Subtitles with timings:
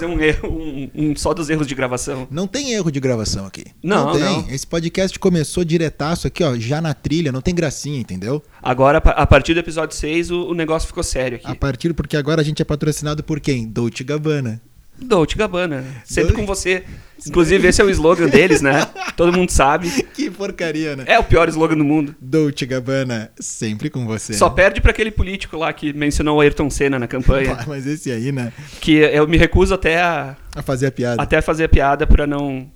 [0.00, 2.26] Fazer um erro, um, um só dos erros de gravação.
[2.30, 3.64] Não tem erro de gravação aqui.
[3.82, 4.20] Não, tem.
[4.22, 4.48] não.
[4.48, 8.42] Esse podcast começou diretaço aqui, ó, já na trilha, não tem gracinha, entendeu?
[8.62, 11.46] Agora, a partir do episódio 6, o, o negócio ficou sério aqui.
[11.46, 13.68] A partir porque agora a gente é patrocinado por quem?
[13.68, 14.62] Dolce Gabbana.
[15.02, 15.84] Dolce Gabbana.
[16.04, 16.84] Sempre com você.
[17.26, 18.86] Inclusive, esse é o slogan deles, né?
[19.16, 19.90] Todo mundo sabe.
[20.14, 21.04] Que porcaria, né?
[21.06, 22.14] É o pior slogan do mundo.
[22.20, 24.32] Dolce Gabbana, sempre com você.
[24.32, 27.54] Só perde pra aquele político lá que mencionou o Ayrton Senna na campanha.
[27.56, 28.52] Pá, Mas esse aí, né?
[28.80, 31.22] Que eu me recuso até a, A fazer a piada.
[31.22, 32.66] até a fazer a piada pra não.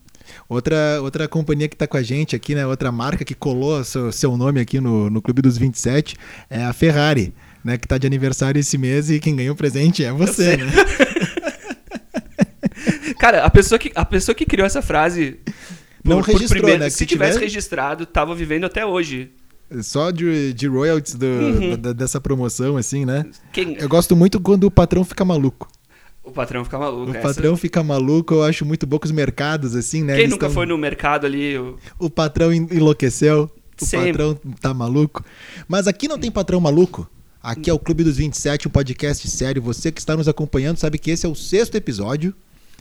[0.49, 2.67] Outra, outra companhia que tá com a gente aqui, né?
[2.67, 6.17] Outra marca que colou seu, seu nome aqui no, no Clube dos 27
[6.51, 7.33] é a Ferrari,
[7.65, 7.79] né?
[7.79, 10.73] Que tá de aniversário esse mês e quem ganhou o presente é você, né?
[13.19, 15.39] Cara, a pessoa que, a pessoa que criou essa frase.
[16.05, 16.85] Não registrou, né?
[16.87, 19.31] Que Se se tivesse tiver- registrado, tava vivendo até hoje.
[19.81, 21.77] Só de, de royalties do- Uhum.
[21.79, 23.25] da- dessa promoção, assim, né?
[23.53, 23.77] Quem...
[23.79, 25.67] Eu gosto muito quando o patrão fica maluco.
[26.23, 27.11] O patrão fica maluco.
[27.11, 30.13] O essa- patrão fica maluco, eu acho muito bom que os mercados, assim, né?
[30.15, 31.57] Quem eles nunca tão- foi no mercado ali?
[31.59, 33.51] o- O patrão en- enlouqueceu.
[33.81, 34.13] O Sempre.
[34.13, 35.25] patrão tá maluco.
[35.67, 37.11] Mas aqui não tem patrão maluco.
[37.43, 39.61] Aqui é o Clube dos 27, um podcast sério.
[39.63, 42.35] Você que está nos acompanhando sabe que esse é o sexto episódio.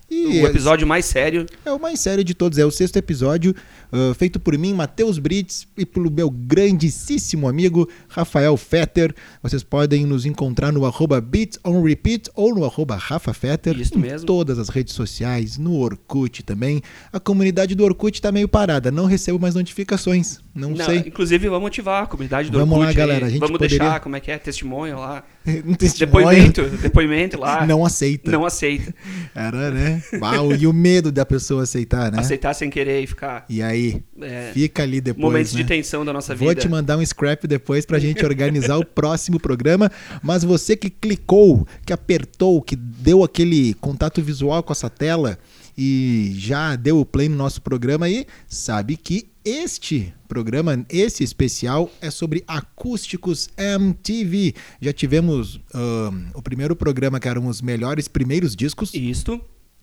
[0.10, 1.46] E O episódio mais sério.
[1.66, 2.58] é o mais sério de todos.
[2.60, 3.56] É o sexto episódio,
[3.92, 9.14] ah, feito por mim, Matheus Brits, e pelo meu grandíssimo amigo Rafael Fetter.
[9.42, 13.80] Vocês podem nos encontrar no arroba Beats on Repeat ou no arroba Rafa Fetter.
[13.80, 14.26] Isso em mesmo.
[14.28, 16.82] todas as redes sociais, no Orkut também.
[17.12, 20.40] A comunidade do Orkut tá meio parada, não recebo mais notificações.
[20.54, 21.00] Não, Não, sei.
[21.00, 23.08] Inclusive, vamos ativar a comunidade do Vamos lá, Orkut aí.
[23.08, 24.38] galera, a gente vamos poderia- deixar, como é que é?
[24.38, 25.24] Testemunho lá.
[25.66, 26.64] Um testemunho Depoimento.
[26.78, 27.66] depoimento lá.
[27.66, 28.32] Não aceita.
[28.32, 28.94] Não aceita.
[29.36, 30.02] Era, né?
[30.22, 32.20] Uau, e o medo da pessoa aceitar, né?
[32.20, 33.46] Aceitar sem querer e ficar.
[33.50, 34.02] E aí?
[34.22, 35.22] É, Fica ali depois.
[35.22, 35.62] momentos né?
[35.62, 36.62] de tensão da nossa Vou vida.
[36.62, 39.92] te mandar um scrap depois pra gente organizar o próximo programa.
[40.22, 45.38] Mas você que clicou, que apertou, que deu aquele contato visual com essa tela
[45.78, 51.92] e já deu o play no nosso programa aí, sabe que este programa, esse especial,
[52.02, 54.54] é sobre acústicos MTV.
[54.82, 59.40] Já tivemos ahn, o primeiro programa que eram os melhores primeiros discos, Isto.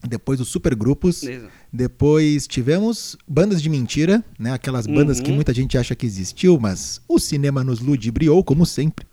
[0.07, 1.23] depois os supergrupos.
[1.23, 1.49] Beleza.
[1.71, 4.51] Depois tivemos bandas de mentira, né?
[4.51, 5.23] Aquelas bandas Uhum.
[5.25, 9.05] que muita gente acha que existiu, mas o cinema nos ludibriou, como sempre.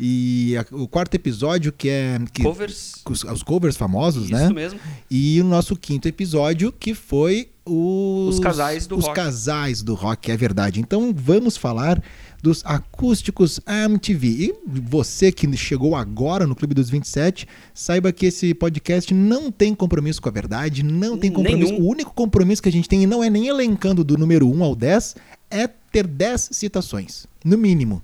[0.00, 2.94] E a- o quarto episódio, que é que, Covers.
[3.08, 4.48] os, os covers famosos, Isso né?
[4.52, 4.78] mesmo.
[5.10, 9.14] E o nosso quinto episódio, que foi os, Os casais do os rock.
[9.16, 10.80] casais do rock, é verdade.
[10.80, 12.02] Então vamos falar
[12.42, 14.28] dos acústicos MTV.
[14.28, 19.74] E você que chegou agora no Clube dos 27, saiba que esse podcast não tem
[19.74, 21.72] compromisso com a verdade, não tem compromisso.
[21.72, 21.84] Nenhum.
[21.84, 24.62] O único compromisso que a gente tem, e não é nem elencando do número 1
[24.62, 25.16] ao 10,
[25.50, 28.02] é ter 10 citações, no mínimo.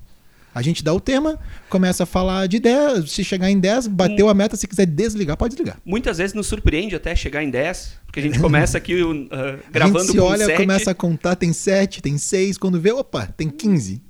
[0.54, 1.38] A gente dá o tema,
[1.68, 5.36] começa a falar de 10, se chegar em 10, bateu a meta, se quiser desligar,
[5.36, 5.78] pode desligar.
[5.84, 9.28] Muitas vezes nos surpreende até chegar em 10, porque a gente começa aqui uh,
[9.66, 10.56] A gravando gente se com olha, 7.
[10.56, 14.00] começa a contar, tem 7, tem 6, quando vê, opa, tem 15.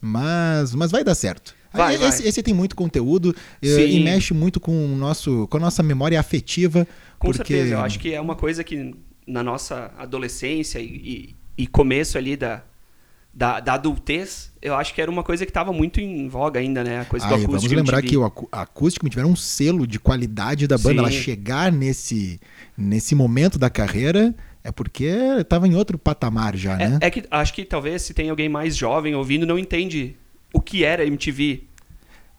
[0.00, 1.54] Mas, mas vai dar certo.
[1.72, 2.08] Vai, Aí, vai.
[2.08, 3.98] esse, esse tem muito conteúdo eh, Sim.
[3.98, 6.86] e mexe muito com, o nosso, com a nossa memória afetiva.
[7.18, 7.54] Com porque...
[7.54, 8.94] certeza, eu acho que é uma coisa que
[9.26, 12.62] na nossa adolescência e, e- e começo ali da,
[13.32, 16.82] da, da adultez, eu acho que era uma coisa que estava muito em voga ainda,
[16.82, 17.00] né?
[17.00, 17.60] A coisa do Aí, acústico.
[17.68, 18.08] vamos lembrar MTV.
[18.10, 20.90] que o acú- acústico tiveram um selo de qualidade da banda.
[20.94, 20.98] Sim.
[20.98, 22.40] Ela chegar nesse,
[22.76, 24.34] nesse momento da carreira
[24.64, 25.04] é porque
[25.38, 26.98] estava em outro patamar já, né?
[27.00, 30.16] É, é que acho que talvez se tem alguém mais jovem ouvindo não entende
[30.52, 31.62] o que era MTV.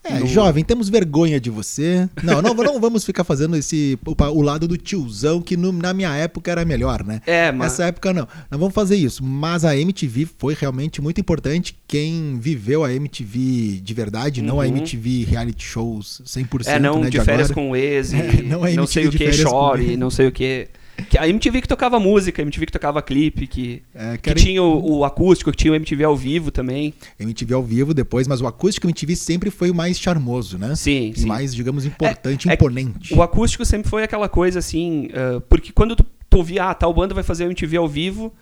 [0.10, 2.10] É, no- jovem, temos vergonha de você.
[2.24, 6.14] Não, não, não vamos ficar fazendo esse o, lado do tiozão que no- na minha
[6.16, 7.22] época era melhor, né?
[7.26, 8.28] É, mas Nessa época não.
[8.50, 9.24] Não vamos fazer isso.
[9.24, 11.78] Mas a MTV foi realmente muito importante.
[11.88, 14.70] Quem viveu a MTV de verdade, não a Uhum.
[14.78, 17.54] MTV reality shows 100%, é não né, de férias agora.
[17.68, 20.10] com o ex, É, não não, é MTV sei o de que, com chore, não
[20.10, 20.68] sei o que.
[21.10, 24.62] Que a MTV que tocava música, a MTV que tocava clipe, que, É, que tinha
[24.64, 26.94] o, o acústico, que tinha o MTV ao vivo também.
[27.20, 30.76] MTV ao vivo depois, mas o acústico MTV sempre foi o mais charmoso, né?
[30.76, 31.28] Sim, E sim.
[31.28, 33.14] mais, digamos, importante, é- imponente.
[33.14, 36.94] O acústico sempre foi aquela coisa assim, ah, porque quando tu, tu ouvia, ah, tal
[36.94, 38.34] banda vai fazer o MTV ao vivo,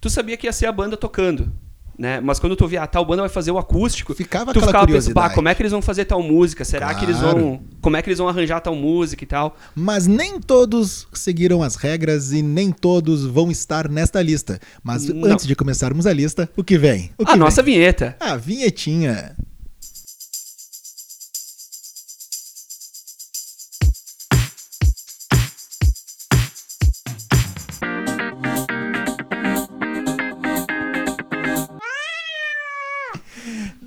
[0.00, 1.52] tu sabia que ia ser a banda tocando,
[1.98, 2.20] né?
[2.20, 5.34] Mas quando tu ouvia, ah, tal banda vai fazer o acústico, Ficava tu ficava curiosidade.
[5.34, 6.64] como é que eles vão fazer tal música?
[6.64, 7.40] Será que eles Claro.
[7.40, 9.56] vão, como é que eles vão arranjar tal música e tal?
[9.74, 14.60] Mas nem todos seguiram as regras e nem todos vão estar nesta lista.
[14.82, 15.28] Mas Não.
[15.32, 17.10] antes de começarmos a lista, o que vem?
[17.18, 17.40] O que A vem?
[17.40, 18.16] nossa vinheta.
[18.20, 19.34] A vinhetinha.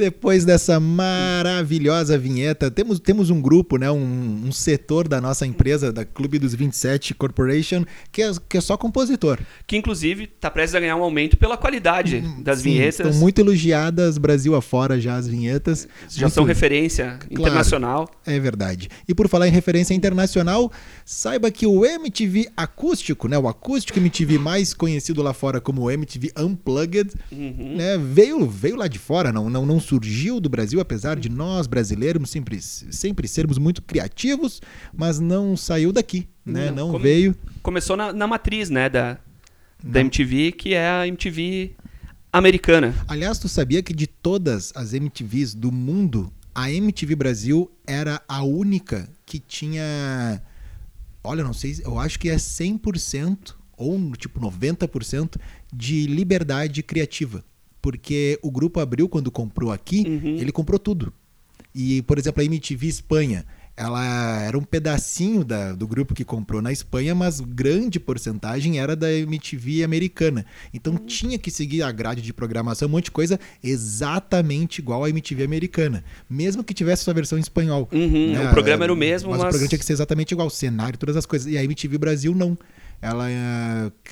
[0.06, 5.94] Depois dessa maravilhosa vinheta, temos, temos um grupo, né, um, um setor da nossa empresa,
[5.94, 9.38] da Clube dos 27 Corporation, que é, que é só compositor.
[9.68, 13.00] Que inclusive está prestes a ganhar um aumento pela qualidade das Sim, vinhetas.
[13.06, 15.88] Estão muito elogiadas Brasil afora já as vinhetas.
[16.10, 18.10] Já Muito- são referência internacional.
[18.26, 18.90] É verdade.
[19.08, 20.72] E por falar em referência internacional,
[21.06, 25.92] saiba que o MTV acústico, né, o acústico MTV mais conhecido lá fora como o
[25.92, 27.76] MTV Unplugged, Uhum.
[27.78, 31.68] né, veio, veio lá de fora, não, não, não surgiu do Brasil, apesar de nós
[31.68, 34.62] brasileiros sempre, sempre sermos muito criativos,
[34.96, 36.68] mas não saiu daqui, né?
[36.70, 37.36] Não, Não como- veio.
[37.62, 39.18] Começou na, na matriz, né, da,
[39.84, 41.76] da MTV, que é a MTV
[42.32, 42.96] americana.
[43.06, 48.44] Aliás, tu sabia que de todas as MTVs do mundo, a MTV Brasil era a
[48.44, 50.42] única que tinha.
[51.22, 55.36] Olha, não sei, eu acho que é 100% ou tipo 90%
[55.74, 57.44] de liberdade criativa.
[57.82, 60.38] Porque o grupo Abril, quando comprou aqui, Uhum.
[60.38, 61.12] ele comprou tudo.
[61.74, 63.46] E, por exemplo, a MTV Espanha,
[63.78, 68.96] ela era um pedacinho da- do grupo que comprou na Espanha, mas grande porcentagem era
[68.96, 70.46] da MTV americana.
[70.74, 75.10] Então tinha que seguir a grade de programação, um monte de coisa exatamente igual à
[75.10, 76.04] MTV americana.
[76.30, 77.88] Mesmo que tivesse sua versão em espanhol.
[77.92, 80.48] Uhum, o programa era o mesmo, mas, o mas- programa tinha que ser exatamente igual,
[80.48, 81.52] o cenário, todas as coisas.
[81.52, 82.58] E a MTV Brasil não.
[83.02, 83.28] Ela,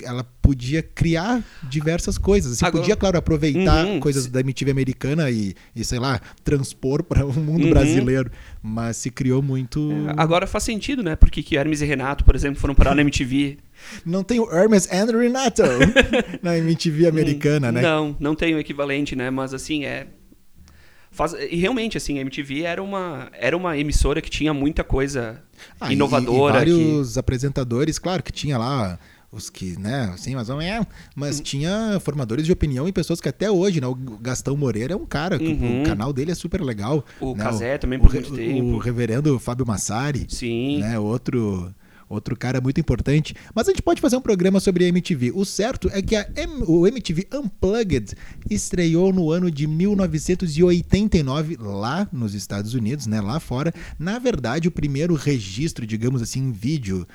[0.02, 2.52] ela podia criar diversas coisas.
[2.52, 4.00] Assim, Agora- podia, claro, aproveitar Uhum.
[4.00, 7.70] coisas da MTV americana e, e, sei lá, transpor para o mundo Uhum.
[7.70, 8.30] brasileiro.
[8.60, 9.90] Mas se criou muito.
[10.16, 11.14] Agora faz sentido, né?
[11.14, 13.58] Porque que Hermes e Renato, por exemplo, foram parar na MTV.
[14.04, 15.62] Não tem o Hermes and Renato
[16.42, 17.80] na MTV americana, né?
[17.80, 19.30] Não, não tem o equivalente, né?
[19.30, 20.08] Mas assim, é.
[21.10, 21.32] Faz...
[21.34, 25.42] E realmente, assim, a MTV era uma, era uma emissora que tinha muita coisa
[25.80, 26.62] Ah, e- inovadora.
[26.62, 28.98] E, que- vários apresentadores, claro que tinha lá
[29.32, 30.84] os que, né, assim, mas não é.
[31.14, 31.42] Mas Hum.
[31.42, 33.86] tinha formadores de opinião e pessoas que até hoje, né?
[33.86, 35.82] O Gastão Moreira é um cara, que Uhum.
[35.82, 37.04] o canal dele é super legal.
[37.20, 38.66] O né, Cazé também o por re- muito tempo.
[38.74, 40.78] O reverendo Fábio Massari, Sim.
[40.80, 40.98] né?
[40.98, 41.72] Outro.
[42.10, 43.36] Outro cara muito importante.
[43.54, 45.30] Mas a gente pode fazer um programa sobre a MTV.
[45.32, 48.14] O certo é que M- o MTV Unplugged
[48.50, 53.20] estreou no ano de 1989, lá nos Estados Unidos, né?
[53.20, 53.72] Lá fora.
[53.96, 57.06] Na verdade, o primeiro registro, digamos assim, em vídeo.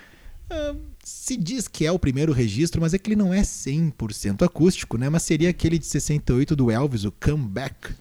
[0.50, 4.44] ah, se diz que é o primeiro registro, mas é que ele não é 100%
[4.44, 5.10] acústico, né?
[5.10, 7.94] Mas seria aquele de 68 do Elvis, o Comeback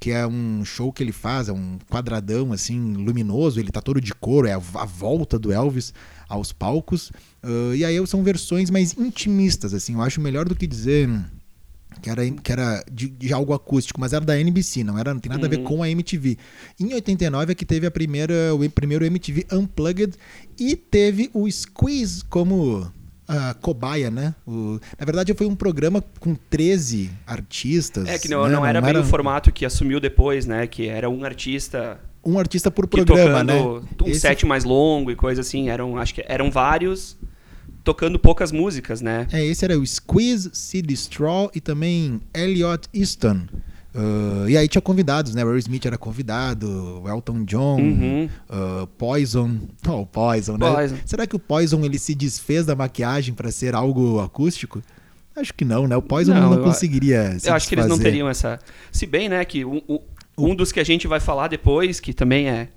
[0.00, 4.02] que é um show que ele faz, é um quadradão assim luminoso, ele tá todo
[4.02, 5.94] de couro, é a volta do Elvis
[6.28, 7.12] aos palcos.
[7.42, 11.08] Ah, e aí são versões mais intimistas, assim, eu acho melhor do que dizer
[12.02, 15.20] que era, que era de, de algo acústico, mas era da NBC, não era não
[15.20, 16.36] tem nada a ver com a MTV.
[16.78, 20.14] Em 89 é que teve a primeira, o primeiro MTV Unplugged
[20.58, 22.90] e teve o Squeeze como
[23.28, 24.34] a cobaia, né?
[24.46, 28.08] O- na verdade foi um programa com 13 artistas.
[28.08, 28.50] É que não, né?
[28.52, 30.66] não era bem o formato que assumiu depois, né?
[30.66, 33.54] Que era um artista um artista por programa, né?
[33.60, 35.68] um Esse- set mais longo e coisa assim.
[35.68, 37.16] Eram, acho que eram vários
[37.82, 39.26] tocando poucas músicas, né?
[39.32, 43.42] É, esse era o Squeeze, Sid Straw e também Elliot Easton.
[43.94, 45.44] Ah, e aí tinha convidados, né?
[45.44, 48.28] Will Smith era convidado, o Elton John, Uhum.
[48.48, 49.56] ah, Poison.
[49.86, 50.72] Oh, o Poison, né?
[50.72, 50.96] Poison.
[51.04, 54.82] Será que o Poison ele se desfez da maquiagem para ser algo acústico?
[55.36, 55.96] Acho que não, né?
[55.96, 58.58] O Poison Não, não, eu- conseguiria se Eu acho que eles não teriam essa.
[58.92, 59.82] Se bem, né, que um-
[60.36, 62.68] um dos que a gente vai falar depois, que também é.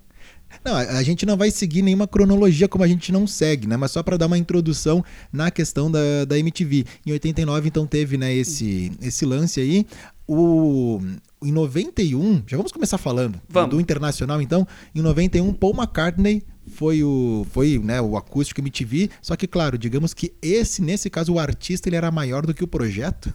[0.63, 3.75] Não, a gente não vai seguir nenhuma cronologia como a gente não segue, né?
[3.77, 6.85] Mas só para dar uma introdução na questão da, da MTV.
[7.05, 9.85] Em 89, então, teve né, esse, esse lance aí.
[10.27, 11.01] O,
[11.43, 13.71] em 91, já vamos começar falando Vamos.
[13.71, 14.67] do internacional, então.
[14.95, 19.09] Em 91, Paul McCartney foi o foi né, o acústico MTV.
[19.21, 22.63] Só que, claro, digamos que esse, nesse caso, o artista ele era maior do que
[22.63, 23.33] o projeto.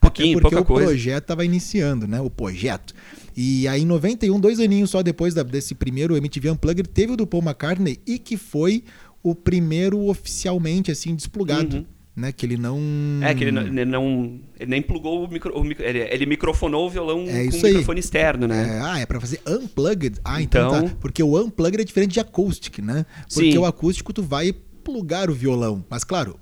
[0.00, 0.86] Pouquinho, Até porque o coisa.
[0.88, 2.20] projeto estava iniciando, né?
[2.20, 2.94] O projeto.
[3.36, 7.16] E aí, em 91, dois aninhos só depois da- desse primeiro MTV Unplugged, teve o
[7.16, 8.84] do Paul McCartney e que foi
[9.22, 11.76] o primeiro oficialmente, assim, desplugado.
[11.78, 11.84] Uhum.
[12.16, 12.30] Né?
[12.30, 12.78] Que ele não.
[13.22, 14.40] É, que ele não, ele não.
[14.58, 17.58] Ele nem plugou o, micro, o micro- ele, ele microfonou o violão É com isso
[17.66, 18.76] um microfone externo, né?
[18.76, 20.20] É, ah, é pra fazer unplugged?
[20.24, 20.96] Ah, então, Então- tá.
[21.00, 23.04] Porque o unplugged é diferente de acoustic, né?
[23.32, 23.58] Porque Sim.
[23.58, 24.52] o acústico tu vai
[24.84, 25.84] plugar o violão.
[25.90, 26.38] Mas claro,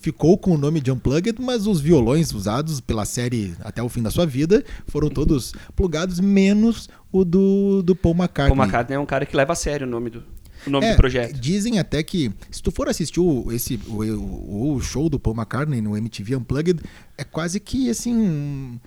[0.00, 4.02] ficou com o nome de unplugged, mas os violões usados pela série até o fim
[4.02, 8.54] da sua vida foram todos plugados, menos o do, do Paul McCartney.
[8.54, 10.22] Paul McCartney é um cara que leva a sério o nome do,
[10.66, 11.38] o nome É, do projeto.
[11.38, 15.80] Dizem até que, se tu for assistir o, esse, o, o- show do Paul McCartney
[15.80, 16.80] no MTV Unplugged,
[17.16, 18.78] é quase que assim.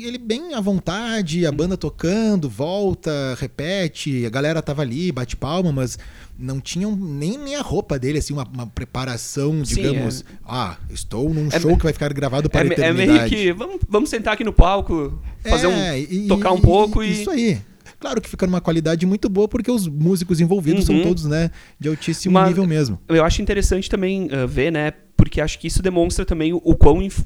[0.00, 5.72] ele bem à vontade, a banda tocando, volta, repete, a galera tava ali, bate palma,
[5.72, 5.98] mas
[6.38, 10.24] não tinham nem, nem a roupa dele, assim, uma, uma preparação, Sim, digamos, é.
[10.46, 13.34] ah, estou num É show que vai ficar gravado para É, a me- é eternidade.
[13.34, 13.52] meio que.
[13.52, 15.72] Vamos, vamos sentar aqui no palco, fazer um.
[15.72, 17.20] É, e- tocar um e- pouco e.
[17.20, 17.60] Isso aí.
[18.02, 21.02] Claro que fica numa qualidade muito boa, porque os músicos envolvidos são Uhum.
[21.04, 22.98] todos, né, de altíssimo Mas- nível mesmo.
[23.08, 24.92] Eu acho interessante também ah, ver, né?
[25.16, 27.22] Porque acho que isso demonstra também o, o quão inf-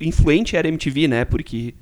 [0.00, 1.24] influente era a MTV, né?
[1.26, 1.74] Porque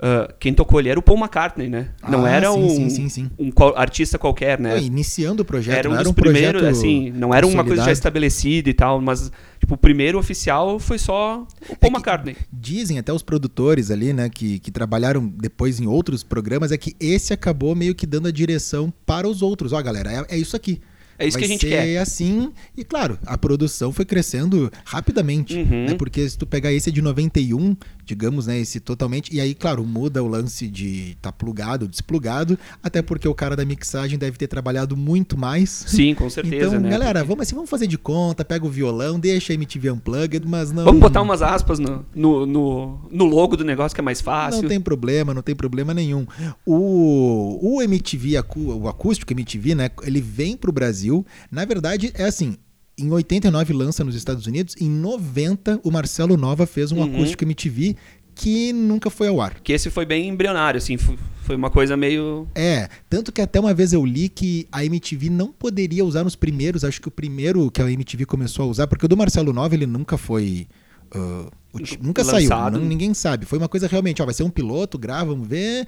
[0.00, 1.90] ah, quem tocou ali era o Paul McCartney, né?
[2.08, 4.80] Não Ah, era sim, um, sim, sim, um qual- artista qualquer, né?
[4.82, 7.84] Iniciando o projeto, era um não dos era um primeiros, assim, não era uma coisa
[7.84, 12.36] já estabelecida e tal, mas tipo, o primeiro oficial foi só o Paul que- McCartney.
[12.52, 16.94] Dizem até os produtores ali, né, que, que trabalharam depois em outros programas, é que
[17.00, 19.72] esse acabou meio que dando a direção para os outros.
[19.72, 20.80] Ó, galera, é, é isso aqui.
[21.16, 21.98] É isso Vai que a gente ser quer.
[21.98, 22.50] assim.
[22.76, 25.56] E claro, a produção foi crescendo rapidamente.
[25.56, 25.86] Uhum.
[25.90, 25.94] Né?
[25.94, 28.58] Porque se tu pegar esse é de 91, digamos, né?
[28.58, 29.34] Esse totalmente.
[29.34, 32.58] E aí, claro, muda o lance de tá plugado, desplugado.
[32.82, 35.70] Até porque o cara da mixagem deve ter trabalhado muito mais.
[35.86, 36.90] Sim, com certeza, então, né?
[36.90, 40.46] galera, Porque- vamos assim, vamos fazer de conta, pega o violão, deixa a MTV Unplugged,
[40.46, 40.84] mas não.
[40.84, 44.62] Vamos botar umas aspas no, no, no, no logo do negócio que é mais fácil.
[44.62, 46.26] Não tem problema, não tem problema nenhum.
[46.66, 49.90] O, o MTV, o acústico MTV, né?
[50.02, 51.24] Ele vem pro Brasil.
[51.50, 52.56] Na verdade, é assim.
[52.96, 57.14] Em 89 lança nos Estados Unidos, em 90 o Marcelo Nova fez um Uhum.
[57.14, 57.96] acústico MTV
[58.36, 59.60] que nunca foi ao ar.
[59.60, 62.48] Que esse foi bem embrionário, assim, foi uma coisa meio.
[62.54, 66.34] É, tanto que até uma vez eu li que a MTV não poderia usar nos
[66.36, 69.52] primeiros, acho que o primeiro que a MTV começou a usar, porque o do Marcelo
[69.52, 70.66] Nova ele nunca foi.
[71.14, 71.50] uti-
[72.00, 72.78] nunca saiu, Lançado.
[72.78, 73.46] não- ninguém sabe.
[73.46, 75.86] Foi uma coisa realmente, ó, vai ser um piloto, grava, vamos ver.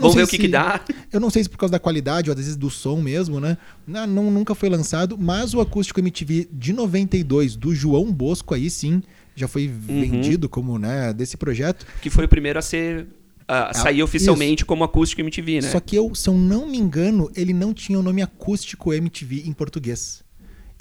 [0.00, 0.80] Vamos ver o que, se- que dá.
[1.12, 3.56] Eu não sei se por causa da qualidade ou às vezes do som mesmo, né?
[3.86, 8.68] Não, não- nunca foi lançado, mas o acústico MTV de 92 do João Bosco aí
[8.70, 9.02] sim
[9.36, 10.00] já foi Uhum.
[10.00, 11.86] vendido como, né, desse projeto.
[12.02, 13.06] Que foi o primeiro a ser.
[13.50, 15.68] a sair oficialmente como acústico MTV, né?
[15.68, 18.92] Ah, Só que eu, se eu não me engano, ele não tinha o nome acústico
[18.92, 20.22] MTV em português.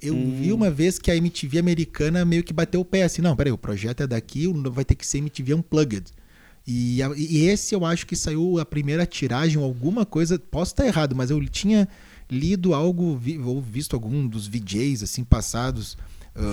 [0.01, 0.37] Eu Hum.
[0.39, 3.51] vi uma vez que a MTV americana meio que bateu o pé assim, não, peraí,
[3.51, 6.11] o projeto é daqui, vai ter que ser MTV Unplugged.
[6.65, 10.85] E, a- e esse eu acho que saiu a primeira tiragem alguma coisa, posso estar
[10.85, 11.87] errado, mas eu tinha
[12.29, 15.97] lido algo vi- ou visto algum dos VJs assim passados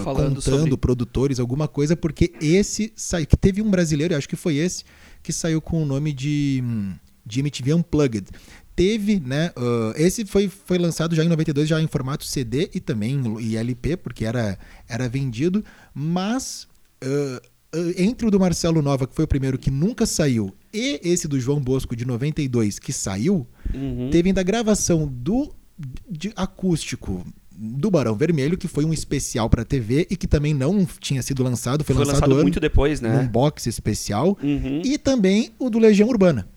[0.02, 4.36] Falando contando sobre- produtores alguma coisa, porque esse saiu, que teve um brasileiro, acho que
[4.36, 4.82] foi esse,
[5.22, 6.94] que saiu com o nome de, hum,
[7.26, 8.26] de MTV Unplugged.
[8.76, 9.52] Teve, né?
[9.56, 13.54] ah, esse foi, foi lançado já em 92, já em formato CD e também em
[13.56, 15.64] LP, porque era, era vendido,
[15.94, 16.66] mas
[17.02, 17.40] ah,
[17.96, 21.38] entre o do Marcelo Nova, que foi o primeiro que nunca saiu, e esse do
[21.40, 24.10] João Bosco de 92, que saiu, Uhum.
[24.10, 25.52] teve ainda a gravação do
[26.08, 30.86] de acústico do Barão Vermelho, que foi um especial para TV e que também não
[31.00, 33.28] tinha sido lançado, foi, Foi lançado, lançado ano, muito depois, num né?
[33.32, 34.38] box especial.
[34.42, 34.82] Uhum.
[34.84, 36.48] E também o do Legião Urbana.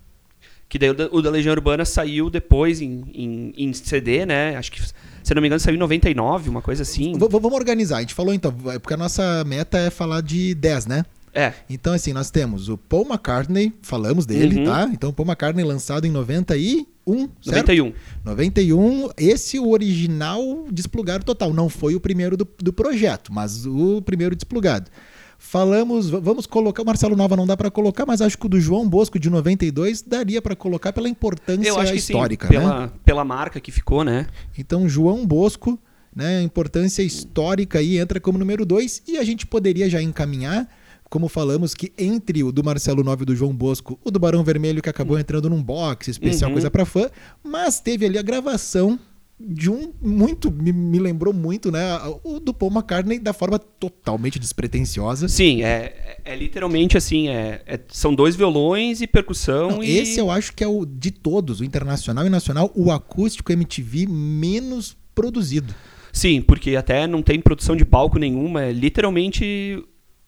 [0.69, 4.55] Que daí o da, o da Legião Urbana saiu depois em, em, em CD, né?
[4.57, 7.13] Acho que, se não me engano, saiu em 99, uma coisa assim.
[7.17, 7.97] V- vamos organizar.
[7.97, 11.05] A gente falou então, vai- porque a nossa meta é falar de 10, né?
[11.33, 14.65] É, Então, assim, nós temos o Paul McCartney, falamos dele, Uhum.
[14.65, 14.89] tá?
[14.91, 17.67] Então, Paul McCartney lançado em 91, certo?
[17.67, 17.93] 91.
[18.25, 21.53] 91, esse o original desplugado total.
[21.53, 24.89] Não foi o primeiro do, do projeto, mas o primeiro desplugado.
[25.39, 26.81] Falamos, vamos colocar.
[26.81, 29.29] O Marcelo Nova não dá pra colocar, mas acho que o do João Bosco de
[29.29, 32.59] 92 daria pra colocar pela importância Eu acho que histórica, sim, né?
[32.59, 34.27] pela, pela marca que ficou, né?
[34.57, 35.79] Então, João Bosco,
[36.15, 40.67] né, importância histórica aí entra como número 2 e a gente poderia já encaminhar,
[41.09, 44.43] como falamos que entre o do Marcelo Nova e do João Bosco, o do Barão
[44.43, 46.55] Vermelho que acabou entrando num box especial Uhum.
[46.55, 47.09] coisa pra fã,
[47.43, 48.99] mas teve ali a gravação
[49.39, 51.81] de um muito me, me lembrou muito, né,
[52.23, 55.27] o do Paul McCartney da forma totalmente despretensiosa.
[55.27, 59.97] Sim, é, é, é literalmente assim, é, é- são dois violões e percussão Não, e...
[59.97, 64.07] Esse eu acho que é o de todos, o internacional e nacional, o acústico MTV
[64.07, 65.73] menos produzido.
[66.11, 69.83] Sim, porque até não tem produção de palco nenhuma, é literalmente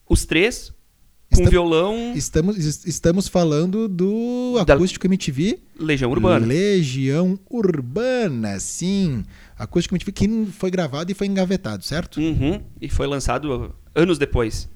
[0.07, 0.71] os três
[1.31, 6.45] com Está- violão Estamos, es- estamos falando do Da- acústico MTV Legião Urbana.
[6.45, 9.23] Legião Urbana, sim.
[9.57, 12.19] Acústico MTV que foi gravado e foi engavetado, certo?
[12.19, 14.67] Uhum, e foi lançado anos depois.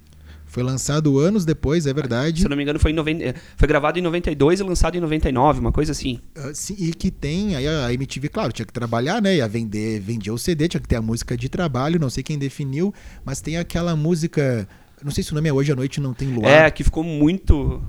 [0.46, 2.42] Foi lançado anos depois, é verdade.
[2.42, 4.96] Se eu não me engano, foi, em 90, eh, foi gravado em 92 e lançado
[4.96, 6.20] em 99, uma coisa assim.
[6.36, 9.38] Ah, sim, e que tem, aí a MTV, claro, tinha que trabalhar, né?
[9.38, 12.38] Ia vender, vendia o CD, tinha que ter a música de trabalho, não sei quem
[12.38, 12.94] definiu,
[13.26, 14.68] mas tem aquela música,
[15.04, 16.50] não sei se o nome é Hoje à Noite Não Tem Luar.
[16.52, 17.82] É, que ficou muito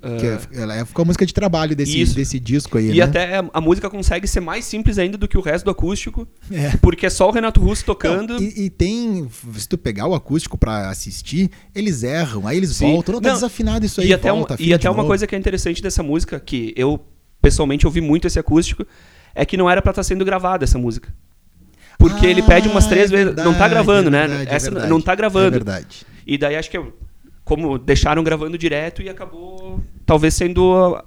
[0.00, 2.14] Que é, ela é- ficou a música de trabalho desse, Isso.
[2.14, 3.02] desse disco aí, E né?
[3.02, 6.76] até a música consegue ser mais simples ainda do que o resto do acústico, É.
[6.76, 8.34] porque é só o Renato Russo tocando.
[8.34, 12.76] Não, e, e tem, se tu pegar o acústico pra assistir, eles erram, aí eles
[12.76, 12.92] Sim.
[12.92, 13.14] voltam.
[13.16, 15.08] Não, tá Não, desafinado isso aí, e até, volta, uma, afina e até uma novo.
[15.08, 17.04] coisa que é interessante dessa música, que eu
[17.42, 18.86] pessoalmente ouvi muito esse acústico,
[19.34, 21.12] é que não era pra estar sendo gravada essa música.
[21.98, 23.34] Porque Ah, ele pede umas três é vezes.
[23.34, 24.26] não tá verdade, gravando, é né?
[24.28, 24.90] verdade, é Essa verdade.
[24.90, 25.46] não tá gravando.
[25.48, 26.06] É verdade.
[26.28, 26.92] E daí acho que eu-
[27.44, 31.02] como deixaram gravando direto e acabou talvez sendo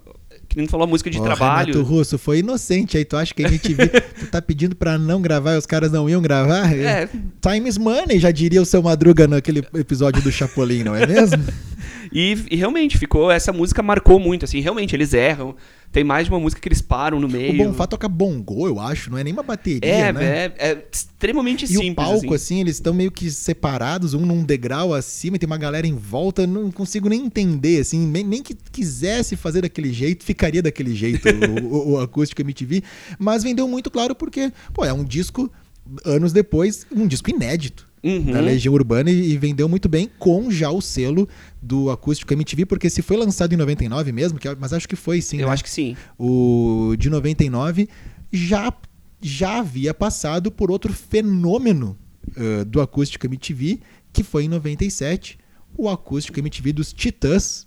[0.49, 1.71] que nem falou música de Ó, trabalho.
[1.75, 3.05] Renato Russo, foi inocente aí.
[3.05, 3.87] Tu acha que a MTV
[4.19, 6.73] tu tá pedindo pra não gravar e os caras não iam gravar?
[6.75, 7.07] É.
[7.39, 11.37] Time is money, já diria o seu Madruga naquele episódio do Chapolin, não é mesmo?
[12.11, 15.55] E, e realmente ficou essa música marcou muito assim, realmente eles erram.
[15.91, 17.53] Tem mais de uma música que eles param no o meio.
[17.65, 20.45] Bonfá toca bongô, eu acho, não é nem uma bateria, é, né?
[20.45, 22.35] é, é extremamente E simples o palco, assim.
[22.35, 25.95] assim, eles estão meio que separados, um num degrau acima e tem uma galera em
[25.95, 26.47] volta.
[26.47, 28.07] Não consigo nem entender, assim.
[28.07, 31.27] Nem, nem que quisesse fazer daquele jeito, ficaria daquele jeito
[31.59, 32.83] o, o- o acústico MTV.
[33.19, 35.51] Mas vendeu muito claro porque, pô, é um disco,
[36.05, 37.90] anos depois, um disco inédito.
[38.03, 38.31] Uhum.
[38.31, 41.29] Da Legião Urbana e, e vendeu muito bem com já o selo
[41.61, 44.95] do acústico MTV, porque se foi lançado em 99 mesmo, que, é- mas acho que
[44.95, 45.39] foi sim.
[45.39, 45.53] Eu né?
[45.53, 45.95] acho que sim.
[46.17, 47.87] o de 99
[48.31, 48.73] já,
[49.21, 51.95] já havia passado por outro fenômeno
[52.29, 53.79] uh, do acústico MTV,
[54.11, 55.37] que foi em 97,
[55.77, 57.65] o acústico MTV dos Titãs.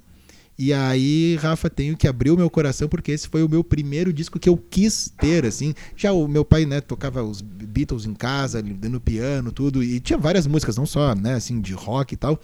[0.57, 4.13] E aí, Rafa, tenho que abrir o meu coração porque esse foi o meu primeiro
[4.13, 5.75] disco que eu quis ter, assim.
[5.97, 10.19] Já o meu pai, né, tocava os Beatles em casa, no piano, tudo, e tinha
[10.19, 12.41] várias músicas, não só, né, assim, de rock e tal.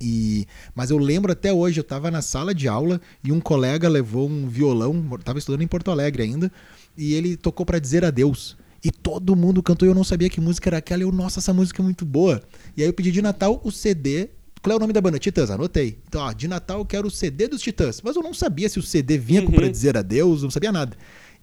[0.00, 3.88] E, mas eu lembro até hoje, eu estava na sala de aula e um colega
[3.88, 6.50] levou um violão, estava estudando em Porto Alegre ainda,
[6.98, 8.56] e ele tocou para dizer adeus.
[8.84, 11.02] E todo mundo cantou e eu não sabia que música era aquela.
[11.02, 12.42] E eu, nossa, essa música é muito boa.
[12.76, 14.30] E aí eu pedi de Natal o CD.
[14.62, 15.18] Qual é o nome da banda?
[15.18, 15.98] Titãs, anotei.
[16.08, 18.00] Então, ó, de Natal eu quero o CD dos Titãs.
[18.02, 19.56] Mas eu não sabia se o CD vinha com Uhum.
[19.56, 20.96] pra dizer adeus, não sabia nada.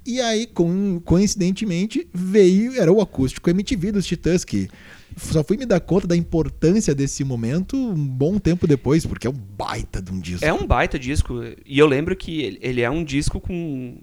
[0.06, 4.70] E aí, com- coincidentemente, veio, era o acústico MTV dos Titãs, que
[5.18, 9.30] só fui me dar conta da importância desse momento um bom tempo depois, porque é
[9.30, 10.46] um baita de um disco.
[10.46, 11.42] É um baita disco.
[11.66, 13.98] E eu lembro que ele é um disco com.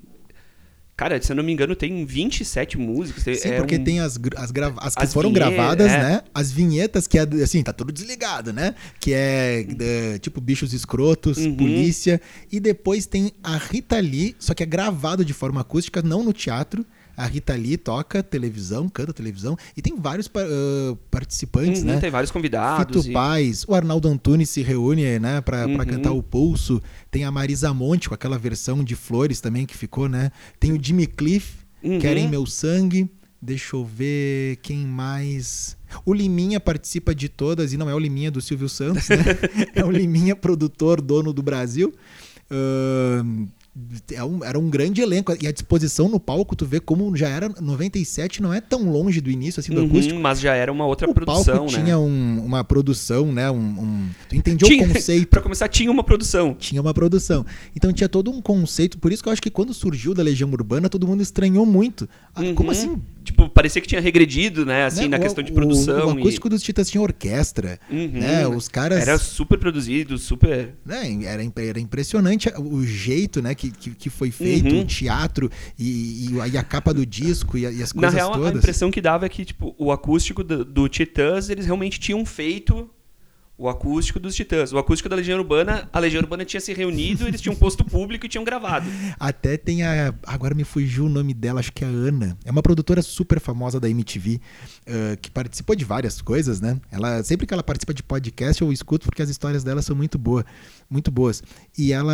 [0.96, 3.22] Cara, se eu não me engano, tem 27 músicas.
[3.40, 5.98] Sim, é porque um- tem as, as, grava- as que As foram gravadas, é.
[5.98, 6.22] né?
[6.32, 8.74] As vinhetas que é, assim, tá tudo desligado, né?
[8.98, 11.54] Que é, é, tipo Bichos Escrotos, Uhum.
[11.54, 12.18] Polícia.
[12.50, 16.32] E depois tem a Rita Lee, só que é gravado de forma acústica, não no
[16.32, 16.84] teatro.
[17.16, 19.56] A Rita Lee toca televisão, canta televisão.
[19.76, 21.98] E tem vários ah, participantes, Uhum, né?
[22.00, 22.96] Tem vários convidados.
[23.02, 25.86] Fito e- Paz, o Arnaldo Antunes se reúne, né, pra, pra Uhum.
[25.86, 26.82] cantar o Pulso.
[27.10, 30.30] Tem a Marisa Monte com aquela versão de Flores também que ficou, né?
[30.60, 31.98] Tem o Jimmy Cliff, Uhum.
[31.98, 33.10] Querem Meu Sangue.
[33.40, 35.76] Deixa eu ver quem mais.
[36.04, 39.16] O Liminha participa de todas e não é o Liminha do Silvio Santos, né?
[39.74, 41.94] é o Liminha, produtor, dono do Brasil.
[42.50, 43.46] Um-
[44.44, 45.32] era um grande elenco.
[45.40, 49.20] E a disposição no palco, tu vê como já era 97, não é tão longe
[49.20, 50.18] do início assim do Uhum, acústico.
[50.20, 51.82] mas já era uma outra O produção, palco né?
[51.84, 53.50] tinha um- uma produção, né?
[53.50, 55.28] Um, um- tu entendia Tinha- o conceito.
[55.28, 56.54] pra começar, tinha uma produção.
[56.58, 57.44] Tinha uma produção.
[57.74, 58.98] Então tinha todo um conceito.
[58.98, 62.08] Por isso que eu acho que quando surgiu da Legião Urbana, todo mundo estranhou muito.
[62.34, 62.70] Ah, Como Uhum.
[62.70, 63.02] assim?
[63.24, 64.84] Tipo, parecia que tinha regredido, né?
[64.86, 65.08] Assim, né?
[65.08, 66.06] na O- questão de o- produção.
[66.08, 67.78] O, acústico dos Titãs tinha orquestra.
[67.90, 67.96] e...
[67.96, 68.08] Uhum.
[68.12, 68.46] né?
[68.46, 69.00] Os caras.
[69.02, 70.74] Era super produzido, super.
[70.84, 74.80] né, era, era impressionante o jeito né, que, que, que foi feito, Uhum.
[74.80, 78.00] o teatro e, e a- e a capa do disco e, a- e as Na
[78.02, 78.56] coisas real, a todas.
[78.58, 82.88] impressão que dava é que, tipo, o acústico do, do Titãs, eles realmente tinham feito
[83.58, 84.72] o acústico dos Titãs.
[84.72, 88.26] O acústico da Legião Urbana, a Legião Urbana tinha se reunido, eles tinham posto público
[88.26, 88.86] e tinham gravado.
[89.18, 90.14] Até tem a.
[90.26, 92.36] Agora me fugiu o nome dela, acho que é a Ana.
[92.44, 94.40] É uma produtora super famosa da MTV,
[94.86, 96.78] eh, que participou de várias coisas, né?
[96.90, 100.18] Ela, sempre que ela participa de podcast, eu escuto porque as histórias dela são muito,
[100.18, 100.44] boa,
[100.90, 101.42] muito boas.
[101.78, 102.12] E ela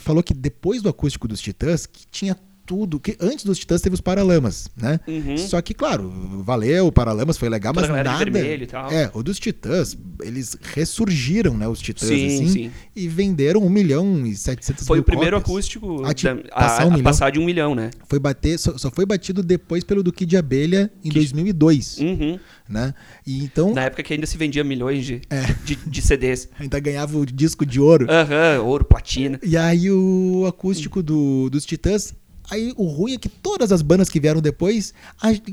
[0.00, 2.98] falou que depois do acústico dos Titãs, que tinha tudo.
[3.00, 4.98] que Antes dos Titãs teve os Paralamas, né?
[5.06, 5.36] Uhum.
[5.36, 6.10] Só que, claro,
[6.44, 8.24] valeu, o Paralamas foi legal, Toda mas a de nada.
[8.24, 8.90] vermelho e tal.
[8.90, 11.66] É, o dos Titãs, eles ressurgiram, né?
[11.68, 12.70] Os Titãs, Sim, assim, sim.
[12.94, 15.50] e venderam 1 milhão e 700 Foi o primeiro cópias.
[15.50, 17.90] acústico tipo, da- a, passar um a passar de um milhão, né?
[18.08, 22.38] Foi bater, só, só foi batido depois pelo do Kid Abelha em 2002, Uhum.
[22.68, 22.94] né?
[23.26, 25.42] E então Na época que ainda se vendia milhões de, É.
[25.64, 26.48] de, de CDs.
[26.58, 28.06] ainda ganhava o disco de ouro.
[28.08, 29.38] Aham, ouro, platina.
[29.42, 32.14] E aí o acústico do, dos Titãs,
[32.50, 34.92] aí o ruim é que todas as bandas que vieram depois,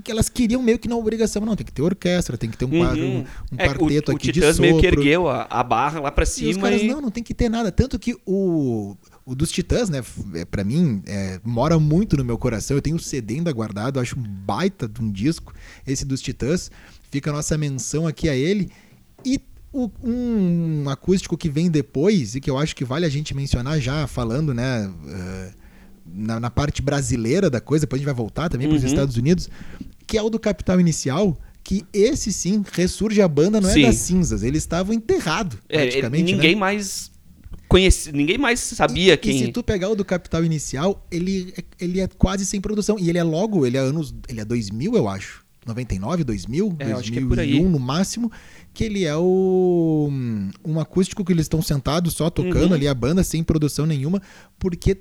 [0.10, 2.80] elas queriam meio que na obrigação, não, tem que ter orquestra, tem que ter um,
[2.80, 3.26] par- um, Uhum.
[3.52, 5.00] um É, quarteto o, o aqui Titãs de meio que sopro.
[5.02, 6.88] ergueu a, a barra lá pra E os cima caras, e...
[6.88, 7.72] não, não tem que ter nada.
[7.72, 10.04] Tanto que o, o dos Titãs, né,
[10.36, 12.76] é, pra mim, é, mora muito no meu coração.
[12.78, 15.54] Eu tenho o CD ainda guardado, acho um baita de um disco,
[15.88, 16.72] esse dos Titãs.
[17.10, 18.70] Fica a nossa menção aqui a ele.
[19.26, 19.40] E
[19.74, 23.80] O- um acústico que vem depois e que eu acho que vale a gente mencionar
[23.80, 24.92] já falando, né?
[25.08, 25.52] eh,
[26.14, 28.90] na, na parte brasileira da coisa, depois a gente vai voltar também para os Uhum.
[28.90, 29.50] Estados Unidos,
[30.08, 33.82] que é o do Capital Inicial, que esse sim ressurge a banda, não é Sim.
[33.84, 36.34] das cinzas, eles estavam enterrados É, praticamente.
[36.34, 36.60] ninguém né?
[36.60, 37.12] mais
[37.68, 39.38] conhecia, ninguém mais sabia E quem.
[39.46, 42.98] se tu pegar o do Capital Inicial, ele, é- ele é quase sem produção.
[43.00, 44.14] E ele é logo, ele é anos.
[44.28, 45.46] Ele é 2000, eu acho.
[45.66, 47.62] 99, 2000, É, eu acho que é 2001 por aí.
[47.64, 48.32] no máximo.
[48.74, 50.10] Que ele é o.
[50.66, 52.74] Um acústico que eles estão sentados só tocando Uhum.
[52.74, 54.22] ali a banda, sem produção nenhuma.
[54.58, 54.98] Porque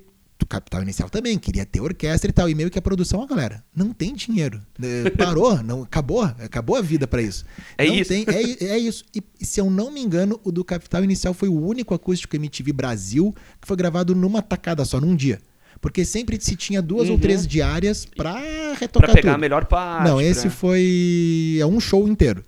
[0.51, 2.49] Capital Inicial também queria ter orquestra e tal.
[2.49, 4.61] E meio que a produção, ó, galera, não tem dinheiro.
[4.81, 6.21] É, Parou, não, acabou.
[6.23, 7.43] Acabou a vida pra isso.
[7.77, 8.09] É Não isso.
[8.09, 9.03] tem- é, é isso.
[9.15, 12.73] E, se eu não me engano, o do Capital Inicial foi o único acústico MTV
[12.73, 15.39] Brasil que foi gravado numa tacada só, num dia.
[15.79, 17.19] Porque sempre se tinha duas ou Uhum.
[17.21, 18.39] três diárias pra
[18.79, 19.41] retocar Pra pegar a tudo.
[19.41, 20.07] melhor parte.
[20.07, 22.43] Não, esse pra- foi é um show inteiro.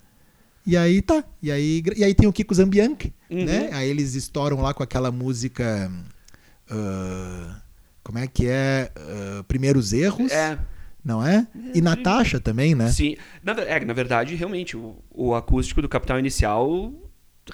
[0.68, 1.24] E aí tá.
[1.42, 3.44] E aí, e aí tem o Kiko Zambianchi, Uhum.
[3.44, 3.70] né?
[3.74, 5.92] Aí eles estouram lá com aquela música.
[6.70, 7.62] ah,
[8.04, 8.92] como é que é?
[8.96, 10.58] Ah, Primeiros Erros, É,
[11.04, 11.48] não é?
[11.74, 12.90] E Natasha também, né?
[12.92, 13.16] sim.
[13.44, 16.92] Na, é, na verdade, realmente, o, o acústico do Capital Inicial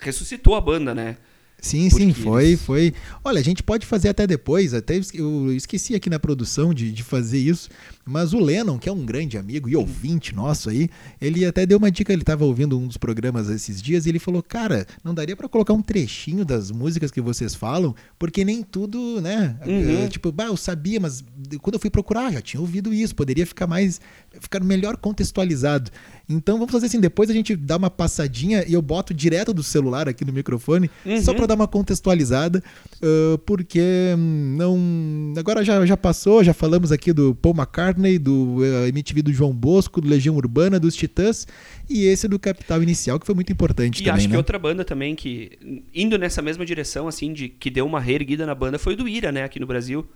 [0.02, 1.18] ressuscitou a banda, né?
[1.62, 2.94] Sim, Porque sim, foi, eles- foi.
[3.22, 7.04] Olha, a gente pode fazer até depois, até eu esqueci aqui na produção de, de
[7.04, 7.70] fazer isso,
[8.10, 10.90] mas o Lennon, que é um grande amigo e ouvinte nosso aí,
[11.22, 14.20] ele até deu uma dica, ele estava ouvindo um dos programas esses dias e ele
[14.20, 18.64] falou, cara, não daria para colocar um trechinho das músicas que vocês falam, porque nem
[18.64, 19.56] tudo, né?
[19.66, 20.04] Uhum.
[20.06, 21.24] eh, Tipo, bah, eu sabia, mas
[21.62, 24.02] quando eu fui procurar, já tinha ouvido isso, poderia ficar mais,
[24.42, 25.92] ficar melhor contextualizado.
[26.28, 29.64] Então vamos fazer assim, depois a gente dá uma passadinha e eu boto direto do
[29.64, 30.90] celular aqui no microfone,
[31.24, 31.38] só Uhum.
[31.38, 32.64] para dar uma contextualizada,
[33.02, 33.82] ah, porque
[34.18, 35.34] hum, não.
[35.40, 39.54] Agora já, já passou, já falamos aqui do Paul McCartney, do ah, MTV do João
[39.54, 41.48] Bosco, do Legião Urbana, dos Titãs,
[41.90, 44.18] e esse do Capital Inicial, que foi muito importante E também.
[44.18, 44.38] acho que né?
[44.38, 48.56] outra banda também que, indo nessa mesma direção, assim, de que deu uma reerguida na
[48.56, 50.08] banda, foi o do Ira, né, aqui no Brasil.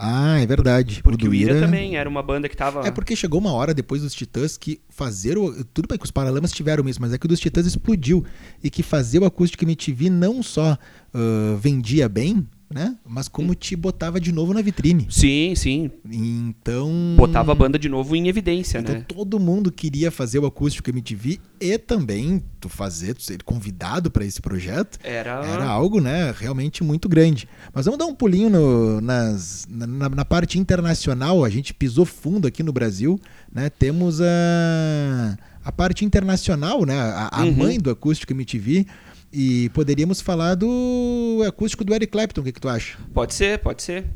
[0.00, 1.02] Ah, é verdade.
[1.02, 2.86] Porque o Ira, também era uma banda que tava.
[2.86, 5.64] É porque chegou uma hora depois dos Titãs que fazer o.
[5.64, 8.24] Tudo bem que os Paralamas tiveram isso, mas é que o dos Titãs explodiu.
[8.62, 10.78] E que fazer o acústico MTV não só
[11.12, 12.96] ah, vendia bem, né?
[13.06, 15.06] Mas como te botava de novo na vitrine.
[15.10, 15.90] Sim, sim.
[16.10, 17.14] Então.
[17.16, 19.04] Botava a banda de novo em evidência, Então né?
[19.08, 24.24] todo mundo queria fazer o acústico MTV e também tu fazer, tu ser convidado para
[24.24, 24.98] esse projeto.
[25.02, 25.44] Era.
[25.46, 27.48] Era algo, né, realmente muito grande.
[27.72, 31.44] Mas vamos dar um pulinho no- nas, na, na- parte internacional.
[31.44, 33.18] A gente pisou fundo aqui no Brasil,
[33.52, 33.70] né?
[33.70, 36.94] Temos a, a parte internacional, né?
[36.98, 37.52] A, a Uhum.
[37.52, 38.86] mãe do acústico MTV.
[39.32, 42.40] E poderíamos falar do acústico do Eric Clapton.
[42.40, 42.96] O que, que tu acha?
[43.12, 44.06] Pode ser, pode ser.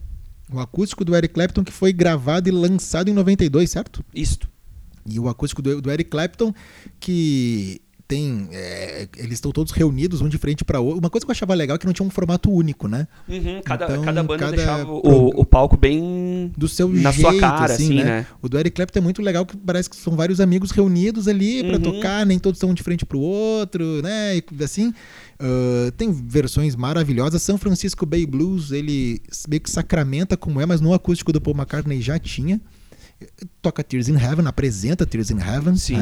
[0.50, 4.04] O acústico do Eric Clapton que foi gravado e lançado em 92, certo?
[4.14, 4.48] Isto.
[5.06, 6.54] E o acústico do, do Eric Clapton,
[6.98, 7.81] que
[8.14, 8.48] tem.
[8.52, 10.98] é, eles estão todos reunidos, um de frente para outro.
[11.00, 13.06] Uma coisa que eu achava legal é que não tinha um formato único, né?
[13.28, 17.10] Uhum, cada, Então, cada banda cada deixava pro- o, o palco bem Do seu na
[17.10, 18.04] jeito, sua cara, assim, assim, né?
[18.04, 18.26] né?
[18.40, 21.62] O do Eric Clapton é muito legal, que parece que são vários amigos reunidos ali
[21.64, 21.80] pra Uhum.
[21.82, 24.36] tocar, nem todos estão de frente pro outro, né?
[24.36, 24.92] E assim.
[25.38, 27.42] Ah, tem versões maravilhosas.
[27.42, 31.56] São Francisco Bay Blues, ele meio que sacramenta como é, mas no acústico do Paul
[31.56, 32.60] McCartney já tinha.
[33.60, 35.76] Toca Tears in Heaven, apresenta Tears in Heaven.
[35.76, 35.96] Sim.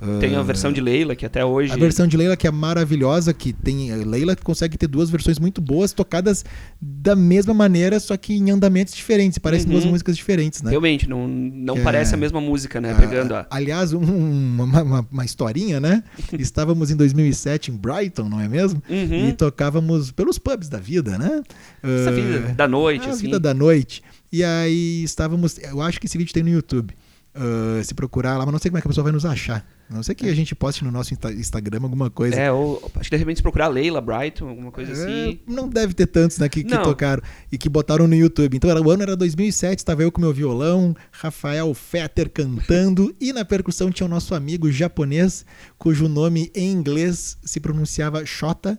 [0.00, 0.18] né?
[0.20, 1.72] Tem a Ah, versão de Leila, que até hoje.
[1.72, 5.60] A versão de Leila que é maravilhosa, que tem Leila consegue ter duas versões muito
[5.60, 6.44] boas, tocadas
[6.80, 9.38] da mesma maneira, só que em andamentos diferentes.
[9.38, 9.72] Parecem Uhum.
[9.72, 10.70] duas músicas diferentes, né?
[10.70, 12.92] Realmente, não, não Que parece é- a mesma música, né?
[12.96, 13.46] Ah, Pegando a.
[13.50, 16.02] Aliás, um- uma, uma- uma historinha, né?
[16.38, 18.82] Estávamos em 2007 em Brighton, não é mesmo?
[18.88, 19.28] Uhum.
[19.28, 21.42] E tocávamos pelos pubs da vida, né?
[21.82, 23.22] Essa Ah, vida da noite, a assim.
[23.22, 24.02] vida da noite.
[24.30, 25.58] E aí estávamos.
[25.58, 26.94] Eu acho que esse vídeo tem no YouTube.
[27.34, 29.64] Ah, se procurar lá, mas não sei como é que a pessoa vai nos achar.
[29.88, 32.36] A não sei que a gente poste no nosso Insta- Instagram alguma coisa.
[32.38, 35.40] É, ou acho que de repente se procurar Leila, Brighton, alguma coisa assim.
[35.46, 38.56] É, não deve ter tantos né, que, que tocaram e que botaram no YouTube.
[38.56, 43.32] Então era, o ano era 2007, estava eu com meu violão, Rafael Fetter cantando e
[43.32, 45.46] na percussão tinha o nosso amigo japonês,
[45.78, 48.78] cujo nome em inglês se pronunciava Shota.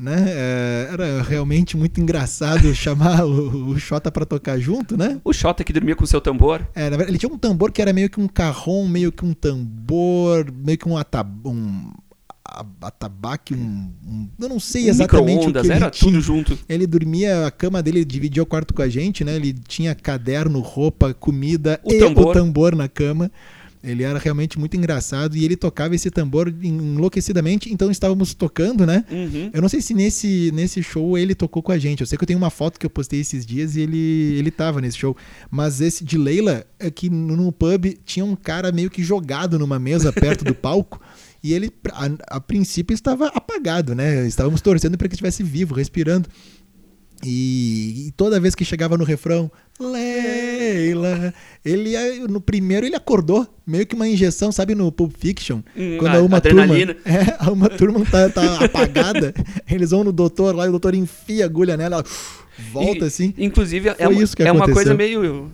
[0.00, 0.24] Né?
[0.28, 5.20] É, era realmente muito engraçado chamar o, o Xota para tocar junto, né?
[5.22, 6.66] O Xota que dormia com seu tambor.
[6.74, 9.24] É, na verdade, ele tinha um tambor que era meio que um carrom, meio que
[9.24, 11.90] um tambor, meio que um, atab um
[12.80, 16.10] atabaque, um, um- Eu não sei exatamente o que ele era tinha.
[16.10, 16.58] tudo junto.
[16.68, 19.36] Ele dormia, a cama dele ele dividia o quarto com a gente, né?
[19.36, 22.26] Ele tinha caderno, roupa, comida O e tambor.
[22.28, 23.30] o tambor na cama.
[23.82, 29.04] Ele era realmente muito engraçado e ele tocava esse tambor enlouquecidamente, então estávamos tocando, né?
[29.10, 29.50] Uhum.
[29.54, 32.02] Eu não sei se nesse, nesse show ele tocou com a gente.
[32.02, 34.50] Eu sei que eu tenho uma foto que eu postei esses dias e ele, ele
[34.50, 35.16] tava nesse show.
[35.50, 39.78] Mas esse de Leila é que no, pub tinha um cara meio que jogado numa
[39.78, 41.00] mesa perto do palco.
[41.42, 44.26] E ele, a, a princípio, estava apagado, né?
[44.26, 46.28] Estávamos torcendo para que estivesse vivo, respirando.
[47.24, 51.96] E, e, toda vez que chegava no refrão, Leila, ele
[52.28, 56.22] no primeiro ele acordou, meio que uma injeção, sabe, no Pulp Fiction, Hum, quando a-
[56.22, 56.94] uma adrenalina.
[56.94, 57.10] turma,
[57.46, 59.34] é, uma turma tá, tá apagada,
[59.70, 62.04] eles vão no doutor lá e o doutor enfia a agulha nela, ela
[62.72, 63.34] volta E- assim.
[63.36, 65.50] Inclusive, é, uma, é uma coisa meio,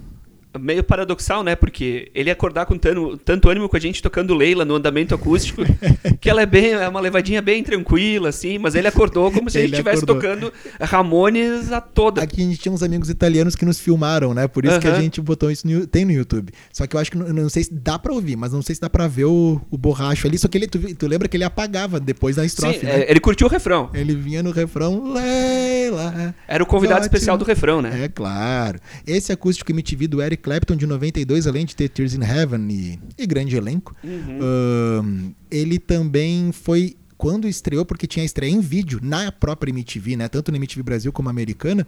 [0.59, 1.55] meio paradoxal, né?
[1.57, 5.63] Porque ele acordar com tanto, tanto ânimo com a gente tocando Leila no andamento acústico,
[6.21, 9.59] que ela é bem, é uma levadinha bem tranquila, assim, mas ele acordou como se
[9.59, 12.23] a gente Ele estivesse tocando Ramones a toda.
[12.23, 14.49] Aqui a gente tinha uns amigos italianos que nos filmaram, né?
[14.49, 16.53] Por isso que a gente botou isso no, tem no YouTube.
[16.73, 18.75] Só que eu acho que não, não sei se dá pra ouvir, mas não sei
[18.75, 20.39] se dá pra ver o, o borracho ali.
[20.39, 23.07] Só que ele, tu, tu lembra que ele apagava depois da Sim, estrofe, é, né?
[23.09, 23.91] ele curtiu o refrão.
[23.95, 26.35] Ele vinha no refrão, Leila.
[26.47, 27.15] Era o convidado Ótimo.
[27.15, 28.05] especial do refrão, né?
[28.05, 28.79] É claro.
[29.07, 33.01] Esse acústico MTV do Eric Clapton de 92, além de ter Tears in Heaven e,
[33.19, 34.39] e grande elenco, Uhum.
[34.41, 40.29] ahn, ele também foi quando estreou, porque tinha estreia em vídeo na própria MTV, né?
[40.29, 41.85] Tanto na MTV Brasil como americana.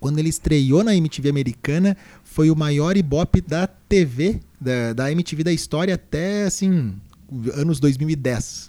[0.00, 5.44] Quando ele estreou na MTV americana, foi o maior ibope da TV, da, da MTV
[5.44, 6.94] da história até, assim,
[7.54, 8.67] anos 2010.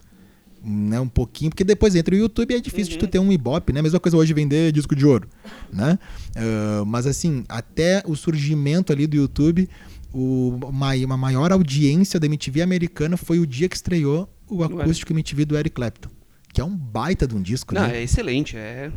[0.62, 3.32] Né, um pouquinho, porque depois entra o YouTube e é difícil de tu ter um
[3.32, 3.82] ibope, né?
[3.82, 5.28] Mesma coisa hoje vender disco de ouro,
[5.72, 5.98] né?
[6.36, 9.70] Ah, mas assim, até o surgimento ali do YouTube,
[10.14, 15.14] o, uma, uma maior audiência da MTV americana foi o dia que estreou o acústico
[15.14, 16.10] MTV do Eric Clapton,
[16.52, 18.00] que é um baita de um disco, Não, né?
[18.00, 18.58] é excelente.
[18.58, 18.92] É,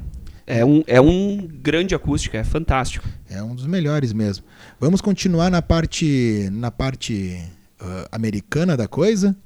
[0.47, 3.07] é, um, é um grande acústico, é fantástico.
[3.29, 4.45] É um dos melhores mesmo.
[4.81, 7.41] Vamos continuar na parte na parte
[7.79, 9.37] ah, americana da coisa.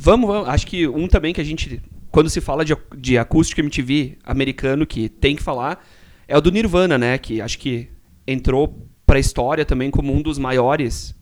[0.00, 0.48] Vamos, vamos.
[0.48, 4.86] Acho que um também que a gente, quando se fala de, de acústico MTV americano,
[4.86, 5.84] que tem que falar,
[6.28, 7.18] é o do Nirvana, né?
[7.18, 7.88] Que acho que
[8.24, 11.16] entrou pra história também como um dos maiores,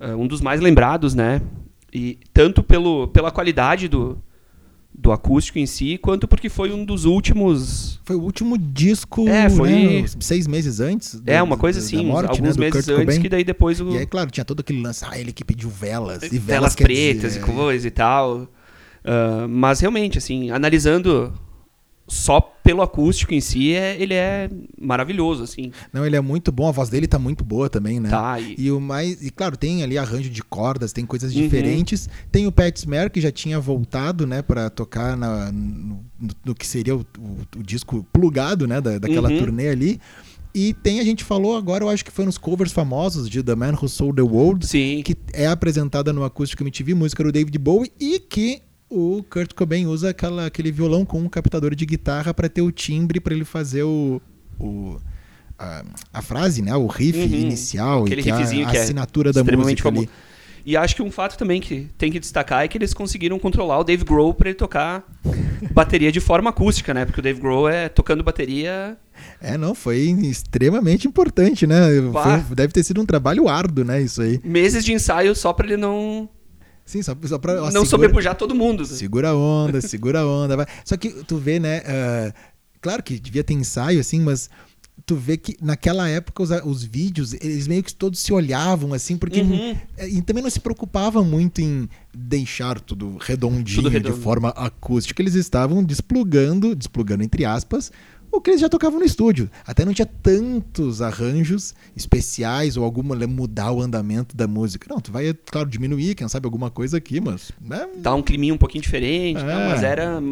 [0.00, 1.40] ah, um dos mais lembrados, né?
[1.92, 4.20] E tanto pelo, pela qualidade do,
[5.00, 7.98] do acústico em si, quanto porque foi um dos últimos.
[8.04, 9.70] Foi o último disco, É, foi-
[10.02, 11.14] né, seis meses antes.
[11.26, 13.80] É, da- uma coisa da- assim, morte, alguns né, do meses antes, que daí depois
[13.80, 13.90] o.
[13.90, 16.22] E aí, claro, tinha todo aquele lance, ah, ele que pediu velas.
[16.24, 18.46] E velas, velas pretas dizer- e coisa e tal.
[19.04, 21.32] Ah, mas realmente, assim, analisando
[22.10, 25.70] só pelo acústico em si, é- ele é maravilhoso, assim.
[25.92, 28.10] Não, ele é muito bom, a voz dele tá muito boa também, né?
[28.10, 29.22] Tá, e- E o mais.
[29.22, 31.42] E claro, tem ali arranjo de cordas, tem coisas Uhum.
[31.42, 32.08] diferentes.
[32.30, 36.54] Tem o Pat Smear, que já tinha voltado, né, pra tocar na- no, no- no
[36.54, 39.38] que seria o, o- o disco plugado, né, da, daquela Uhum.
[39.38, 40.00] turnê ali.
[40.52, 43.54] E tem, a gente falou agora, eu acho que foi nos covers famosos de The
[43.54, 45.00] Man Who Sold the World, Sim.
[45.04, 49.86] que é apresentada no Acústico MTV, música do David Bowie, e que o Kurt Cobain
[49.86, 53.44] usa aquela, aquele violão com um captador de guitarra para ter o timbre para ele
[53.44, 54.20] fazer o,
[54.58, 54.98] o-
[55.58, 57.24] a, a frase, né, o riff Uhum.
[57.26, 60.10] inicial Aquele e que é a, a é assinatura da extremamente música ali.
[60.66, 63.78] E acho que um fato também que tem que destacar é que eles conseguiram controlar
[63.78, 65.04] o Dave Grohl pra ele tocar
[65.72, 67.06] bateria de forma acústica, né?
[67.06, 68.96] Porque o Dave Grohl é tocando bateria.
[69.40, 71.76] É, não, foi extremamente importante, né?
[72.12, 74.38] Foi- deve ter sido um trabalho árduo, né, isso aí.
[74.44, 76.28] Meses de ensaio só pra ele não,
[76.90, 77.52] Sim, só, só pra...
[77.52, 78.84] ó, não segura- sobrepujar todo mundo.
[78.84, 80.56] Segura a onda, segura a onda.
[80.56, 80.66] Vai.
[80.84, 81.82] Só que tu vê, né?
[81.86, 82.34] ah,
[82.80, 84.50] claro que devia ter ensaio, assim, mas
[85.06, 89.16] tu vê que naquela época os, os vídeos, eles meio que todos se olhavam, assim,
[89.16, 89.40] porque.
[89.40, 89.76] Uhum.
[90.08, 95.22] E também não se preocupavam muito em deixar tudo redondinho Tudo de forma acústica.
[95.22, 97.92] Eles estavam desplugando, desplugando entre aspas,
[98.32, 99.50] o eles já tocavam no estúdio.
[99.66, 104.86] Até não tinha tantos arranjos especiais ou alguma mudar o andamento da música.
[104.88, 107.50] Não, tu vai, claro, diminuir, quem sabe alguma coisa aqui, mas.
[107.60, 107.88] Né?
[107.96, 109.46] Dá um climinho um pouquinho diferente, É.
[109.46, 109.68] tá?
[109.68, 110.22] mas era,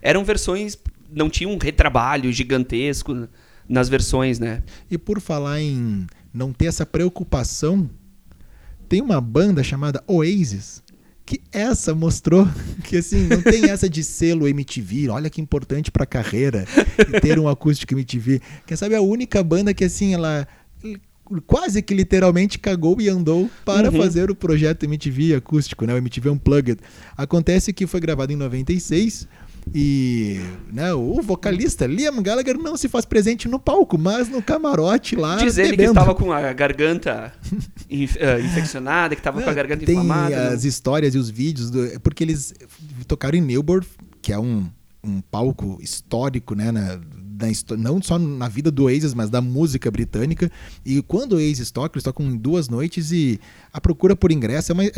[0.00, 0.78] eram versões.
[1.10, 3.28] Não tinha um retrabalho gigantesco
[3.68, 4.62] nas versões, né?
[4.90, 7.90] E por falar em não ter essa preocupação,
[8.88, 10.82] tem uma banda chamada Oasis
[11.24, 12.46] que essa mostrou
[12.84, 15.08] que assim não tem essa de selo MTV.
[15.08, 16.66] Olha que importante pra carreira
[16.98, 18.40] e ter um acústico MTV.
[18.66, 20.46] Quem sabe é a única banda que assim ela
[21.46, 23.96] quase que literalmente cagou e andou para Uhum.
[23.96, 25.94] fazer o projeto MTV acústico, né?
[25.94, 26.78] O MTV Unplugged.
[27.16, 29.26] Acontece que foi gravado em 96
[29.74, 30.40] e
[30.72, 35.36] né, o vocalista Liam Gallagher não se faz presente no palco, mas no camarote lá
[35.36, 35.92] Diz ele que bebendo.
[35.92, 37.32] estava com a garganta
[37.88, 40.30] inf- eh, infeccionada, que estava com a garganta Tem inflamada.
[40.30, 40.48] né?
[40.54, 42.54] as histórias e os vídeos, do- porque eles
[43.06, 43.86] tocaram em Newport,
[44.20, 44.66] que é um,
[45.02, 46.70] um palco histórico, né?
[46.72, 46.98] Na,
[47.42, 50.50] na não só na vida do Oasis, mas da música britânica.
[50.84, 53.40] E quando o Oasis toca, eles tocam em duas noites e
[53.72, 54.84] a procura por ingresso é uma.
[54.84, 54.90] é,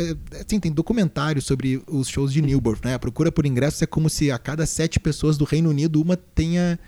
[0.45, 2.93] assim, tem documentário sobre os shows de Newport, né?
[2.93, 6.15] A procura por ingresso é como se a cada sete pessoas do Reino Unido, uma
[6.15, 6.79] tenha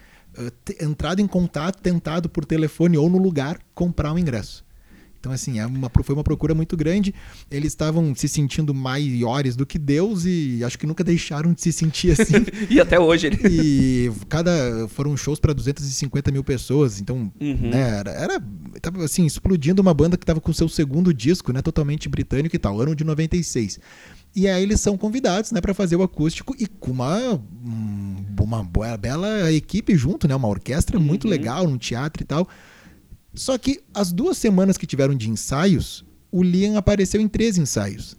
[0.63, 4.63] te- entrado em contato, tentado por telefone ou no lugar comprar um ingresso.
[5.27, 7.13] Então, assim, é uma, foi uma procura muito grande.
[7.51, 11.73] Eles estavam se sentindo maiores do que Deus e acho que nunca deixaram de se
[11.73, 12.45] sentir assim.
[12.69, 13.27] e até hoje.
[13.27, 13.37] Ele...
[13.43, 14.87] E cada.
[14.87, 17.01] Foram shows para 250 mil pessoas.
[17.01, 17.69] Então, uhum.
[17.69, 18.43] né, era, era.
[18.81, 21.61] Tava assim, explodindo uma banda que estava com seu segundo disco, né?
[21.61, 23.81] Totalmente britânico e tal, ano de 96.
[24.33, 27.41] E aí eles são convidados, né, para fazer o acústico e com uma,
[28.39, 28.63] uma
[28.97, 30.35] bela equipe junto, né?
[30.35, 31.31] Uma orquestra muito uhum.
[31.31, 32.47] legal, num teatro e tal.
[33.33, 38.15] Só que as duas semanas que tiveram de ensaios, o Liam apareceu em três ensaios.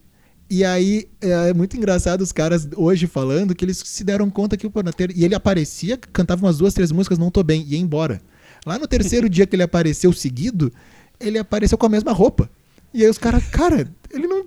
[0.50, 4.68] E aí é muito engraçado os caras hoje falando que eles se deram conta que
[4.68, 5.14] pô, ter...
[5.14, 8.20] e ele aparecia, cantava umas duas, três músicas, não tô bem, e ia embora.
[8.64, 10.72] Lá no terceiro dia que ele apareceu seguido,
[11.20, 12.50] ele apareceu com a mesma roupa.
[12.94, 14.46] E aí os caras, cara, ele não.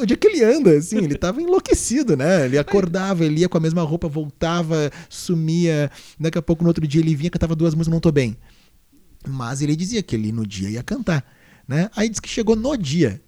[0.00, 0.76] Onde é que ele anda?
[0.76, 2.44] Assim, ele tava enlouquecido, né?
[2.44, 5.90] Ele acordava, ele ia com a mesma roupa, voltava, sumia.
[6.20, 8.36] Daqui a pouco, no outro dia, ele vinha, cantava duas músicas, não tô bem.
[9.26, 11.24] Mas ele dizia que ele no dia ia cantar.
[11.66, 11.90] Né?
[11.96, 13.20] Aí disse que chegou no dia.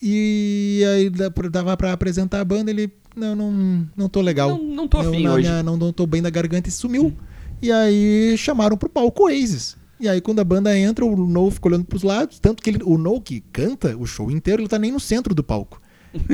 [0.00, 1.10] E aí
[1.50, 2.92] dava para apresentar a banda, ele.
[3.16, 4.50] Não, não, não tô legal.
[4.50, 5.48] Não, não tô afim hoje.
[5.48, 7.16] Minha, não, não tô bem da garganta e sumiu.
[7.62, 9.76] E aí chamaram pro palco Oasis.
[10.00, 12.38] E aí, quando a banda entra, o No fica olhando pros lados.
[12.38, 15.34] Tanto que ele, o No que canta o show inteiro, ele tá nem no centro
[15.34, 15.80] do palco.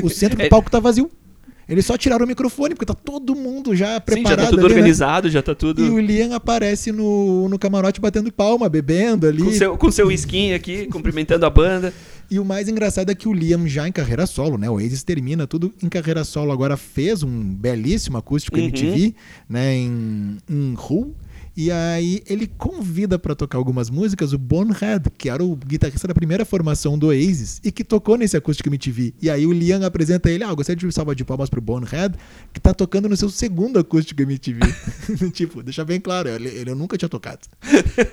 [0.02, 1.10] O centro do palco tá vazio.
[1.70, 4.28] Eles só tiraram o microfone, porque tá todo mundo já preparado.
[4.28, 4.74] Sim, já tá tudo ali, né?
[4.74, 5.32] organizado, né?
[5.32, 5.86] já tá tudo.
[5.86, 9.44] E o Liam aparece no, no camarote batendo palma, bebendo ali.
[9.44, 11.94] Com seu, com seu skin aqui, cumprimentando a banda.
[12.28, 14.68] E o mais engraçado é que o Liam, já em carreira solo, né?
[14.68, 16.50] O Oasis termina tudo em carreira solo.
[16.50, 18.64] Agora fez um belíssimo acústico uhum.
[18.64, 19.14] MTV,
[19.48, 19.76] né?
[19.76, 21.14] Em, em Hull.
[21.60, 26.14] E aí ele convida para tocar algumas músicas o Bonehead, que era o guitarrista da
[26.14, 29.12] primeira formação do Oasis e que tocou nesse acústico MTV.
[29.20, 32.16] E aí o Liam apresenta ele, ah, gostaria de salva de palmas pro Bonehead,
[32.50, 34.60] que tá tocando no seu segundo acústico MTV.
[35.34, 37.40] tipo, deixa bem claro, ele, ele nunca tinha tocado.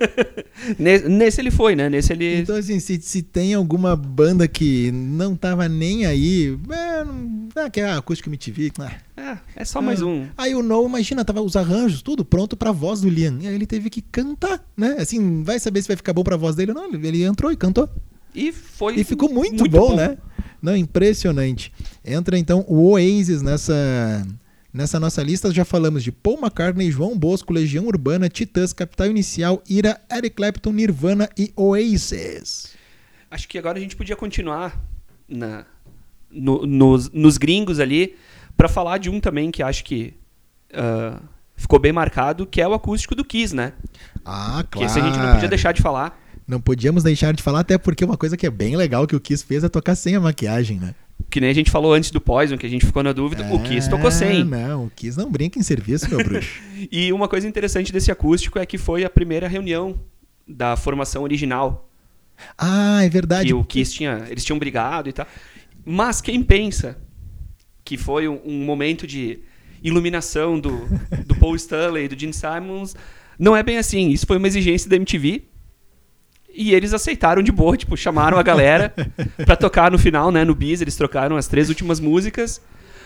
[0.78, 1.90] nesse ele foi, né?
[1.90, 7.62] Nesse ele Então assim, se, se tem alguma banda que não tava nem aí, é,
[7.62, 10.28] ah, que é acústico MTV, ah, é, é só mais um.
[10.38, 13.40] Aí o No, imagina, tava os arranjos, tudo pronto pra voz do Liam.
[13.42, 14.98] E aí ele teve que cantar, né?
[15.00, 16.94] Assim, vai saber se vai ficar bom pra voz dele ou não.
[16.94, 17.90] Ele entrou e cantou.
[18.36, 18.96] E foi.
[18.96, 20.18] E ficou muito, muito bom, bom, né?
[20.62, 21.74] Não, impressionante.
[22.06, 24.26] Entra então o Oasis nessa.
[24.72, 29.64] Nessa nossa lista já falamos de Paul McCartney, João Bosco, Legião Urbana, Titãs, Capital Inicial,
[29.68, 32.76] Ira, Eric Clapton, Nirvana e Oasis.
[33.32, 34.80] Acho que agora a gente podia continuar
[35.28, 35.66] na,
[36.30, 38.16] no, nos, nos gringos ali
[38.58, 40.16] para falar de um também que acho que
[40.74, 41.22] uh,
[41.56, 43.74] ficou bem marcado, que é o acústico do Kiss, né?
[44.26, 44.70] Ah, claro.
[44.72, 46.20] Que esse a gente não podia deixar de falar.
[46.48, 49.20] Não podíamos deixar de falar, até porque uma coisa que é bem legal que o
[49.20, 50.96] Kiss fez é tocar sem a maquiagem, né?
[51.30, 53.54] Que nem a gente falou antes do Poison, que a gente ficou na dúvida, é,
[53.54, 54.44] o Kiss tocou sem.
[54.46, 56.62] Não, o Kiss não brinca em serviço, meu bruxo.
[56.92, 60.00] e uma coisa interessante desse acústico é que foi a primeira reunião
[60.48, 61.90] da formação original.
[62.58, 63.48] Ah, é verdade.
[63.48, 65.28] Que o Kiss tinha, eles tinham brigado e tal.
[65.84, 66.98] Mas quem pensa
[67.88, 69.40] que foi um, um momento de
[69.82, 70.72] iluminação do,
[71.26, 72.94] do Paul Stanley do Gene Simons.
[73.40, 74.10] Não é bem assim.
[74.10, 75.44] Isso foi uma exigência da MTV.
[76.54, 78.94] E eles aceitaram de boa, tipo, chamaram a galera
[79.46, 80.44] para tocar no final, né?
[80.44, 82.62] No bis, eles trocaram as três últimas músicas.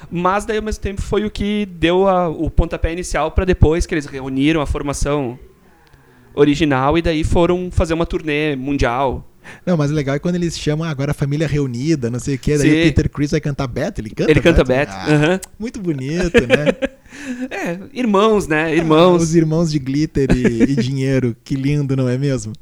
[0.10, 3.86] Mas daí, ao mesmo tempo, foi o que deu a, o pontapé inicial para depois
[3.86, 5.38] que eles reuniram a formação
[6.34, 9.31] original e daí foram fazer uma turnê mundial
[9.66, 12.40] não, mas o legal é quando eles chamam agora a família reunida, não sei o
[12.40, 12.58] que.
[12.58, 12.80] Daí Sim.
[12.80, 14.52] o Peter Chris vai cantar Beth, ele canta Ele Beth?
[14.52, 14.90] canta Beth.
[14.90, 15.40] Ah, uhum.
[15.60, 16.90] Muito bonito, né?
[17.50, 18.76] é, irmãos, né?
[18.76, 19.22] Irmãos.
[19.22, 21.36] Ah, os irmãos de glitter e, e, dinheiro.
[21.44, 22.54] Que lindo, não é mesmo?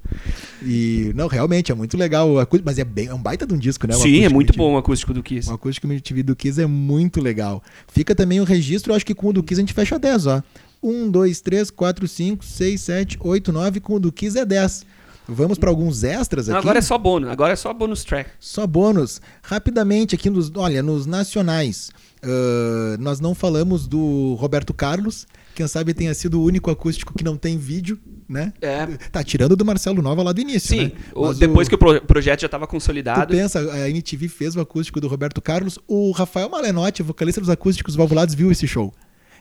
[0.63, 2.29] E, não, realmente, é muito legal.
[2.63, 3.93] Mas é, bem, é um baita de um disco, né?
[3.93, 5.49] Sim, é muito bom o acústico do Kiss.
[5.49, 7.63] O acústico MTV do Kiss é muito legal.
[7.87, 10.27] Fica também o registro, eu acho que com o do Kiss a gente fecha 10,
[10.27, 10.43] ó.
[10.81, 13.79] 1, 2, 3, 4, 5, 6, 7, 8, 9.
[13.79, 14.85] Com o do Kiss é 10.
[15.29, 16.53] Vamos para alguns extras aqui.
[16.53, 17.29] Não, agora é só bônus.
[17.29, 18.31] Agora é só bônus track.
[18.39, 19.21] Só bônus.
[19.43, 21.91] Rapidamente aqui nos, olha, nos nacionais.
[22.23, 25.27] Uh, nós não falamos do Roberto Carlos.
[25.53, 28.53] Quem sabe tenha sido o único acústico que não tem vídeo, né?
[28.61, 28.87] É.
[29.11, 30.91] Tá tirando do Marcelo Nova lá do início, Sim, né?
[31.37, 33.25] depois o, que o pro, projeto já estava consolidado.
[33.25, 35.77] Tu pensa, a MTV fez o acústico do Roberto Carlos.
[35.87, 38.93] O Rafael Malenotti, vocalista dos acústicos valvulados, viu esse show.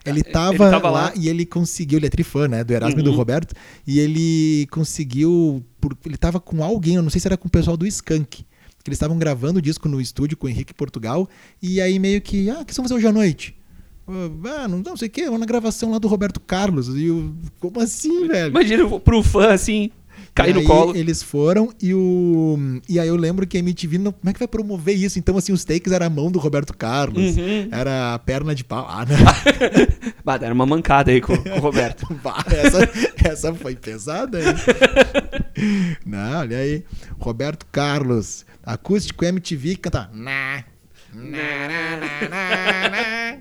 [0.04, 3.00] Ele estava lá, lá, e ele conseguiu, ele é trifã, né, do Erasmo uhum.
[3.00, 3.16] e do uhum.
[3.16, 3.54] Roberto,
[3.86, 7.50] e ele conseguiu, por, ele estava com alguém, eu não sei se era com o
[7.50, 8.44] pessoal do Skank, que
[8.88, 11.28] eles estavam gravando o disco no estúdio com o Henrique Portugal,
[11.62, 13.56] e aí meio que, ah, o que vocês vão fazer hoje à noite?
[14.08, 17.80] Ah, não, não sei o que, uma gravação lá do Roberto Carlos, e eu, como
[17.80, 18.50] assim, velho?
[18.50, 19.90] Imagina pro fã, assim,
[20.34, 20.96] Cai e no colo.
[20.96, 22.56] Eles foram e o.
[22.88, 24.12] E aí eu lembro que a MTV, não...
[24.12, 25.18] como é que vai promover isso?
[25.18, 27.68] Então, assim, os takes era a mão do Roberto Carlos, Uhum.
[27.72, 28.86] era a perna de pau.
[28.88, 29.16] Ah, não.
[30.24, 32.06] Bah, deram uma mancada aí com, com o Roberto.
[32.22, 32.88] Bah, essa,
[33.28, 34.54] essa foi pesada, hein?
[36.06, 36.84] Não, olha aí.
[37.18, 40.08] Roberto Carlos, acústico MTV, canta.
[40.12, 40.64] Na,
[41.14, 43.38] na, na, na, na, na.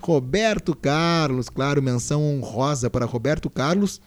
[0.00, 4.00] Roberto Carlos, claro, menção honrosa para Roberto Carlos.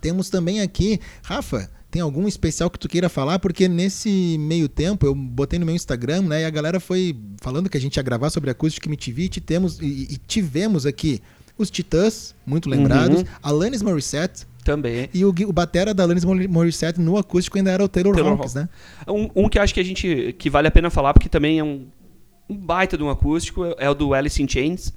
[0.00, 3.38] Temos também aqui, Rafa, tem algum especial que tu queira falar?
[3.38, 6.42] Porque nesse meio tempo eu botei no meu Instagram, né?
[6.42, 9.80] E a galera foi falando que a gente ia gravar sobre acústica MTV e temos,
[9.80, 11.20] e, e tivemos aqui
[11.56, 13.26] os Titãs, muito lembrados, Uhum.
[13.42, 15.08] Alanis Morissette Também.
[15.12, 18.32] e o, o batera da Alanis Mor- Morissette no acústico ainda era o Taylor, Taylor
[18.34, 18.68] Hawkins, né?
[19.08, 21.64] Um, um que acho que a gente que vale a pena falar, porque também é
[21.64, 21.86] um,
[22.48, 24.92] um baita de um acústico, é o do Alice in Chains,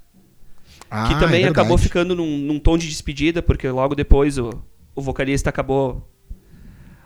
[0.89, 4.51] Ah, que também é acabou ficando num, num tom de despedida, porque logo depois o,
[5.01, 6.07] o vocalista acabou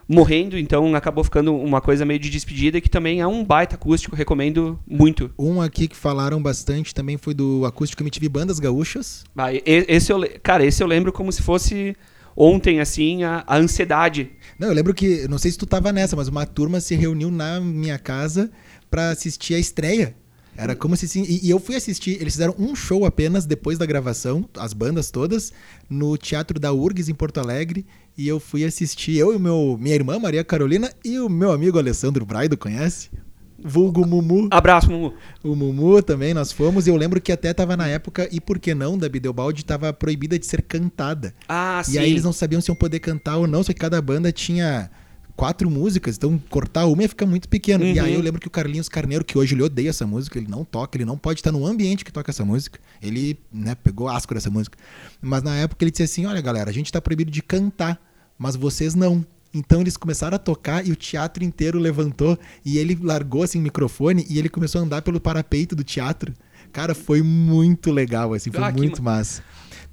[0.08, 4.16] morrendo, então acabou ficando uma coisa meio de despedida, que também é um baita acústico,
[4.16, 5.32] recomendo muito.
[5.38, 9.24] Um aqui que falaram bastante também foi do acústico MTV Bandas Gaúchas.
[9.36, 11.96] Ah, esse eu, cara, esse eu lembro como se fosse
[12.36, 14.32] ontem, assim, a, a ansiedade.
[14.60, 17.32] Não, eu lembro que, não sei se tu tava nessa, mas uma turma se reuniu
[17.32, 18.52] na minha casa
[18.92, 20.16] pra assistir a estreia.
[20.58, 21.24] Era como se sim.
[21.28, 25.12] E, e eu fui assistir, eles fizeram um show apenas depois da gravação, as bandas
[25.12, 25.52] todas,
[25.90, 27.86] no Teatro da URGS em Porto Alegre.
[28.18, 31.78] E eu fui assistir, eu e meu, minha irmã Maria Carolina e o meu amigo
[31.78, 33.10] Alessandro Braido, conhece?
[33.58, 34.48] Vulgo Mumu.
[34.52, 35.14] Abraço, Mumu.
[35.44, 36.86] O Mumu também, nós fomos.
[36.86, 39.92] E eu lembro que até tava na época, e por que não, da Bideobaldi, tava
[39.92, 41.34] proibida de ser cantada.
[41.48, 41.94] Ah, sim.
[41.94, 44.32] E aí eles não sabiam se iam poder cantar ou não, só que cada banda
[44.32, 44.92] tinha
[45.36, 47.84] quatro músicas, então cortar uma ia ficar muito pequeno.
[47.86, 48.06] E Uhum.
[48.06, 50.64] aí eu lembro que o Carlinhos Carneiro, que hoje ele odeia essa música, ele não
[50.64, 52.80] toca, ele não pode estar no ambiente que toca essa música.
[53.02, 54.78] Ele, né, pegou asco dessa música.
[55.22, 58.00] Mas na época ele disse assim: olha, galera, a gente tá proibido de cantar,
[58.38, 59.26] mas vocês não.
[59.54, 63.62] Então eles começaram a tocar e o teatro inteiro levantou e ele largou assim o
[63.62, 66.34] microfone e ele começou a andar pelo parapeito do teatro.
[66.74, 69.42] Cara, foi muito legal, assim, foi Ah, que muito ma- massa.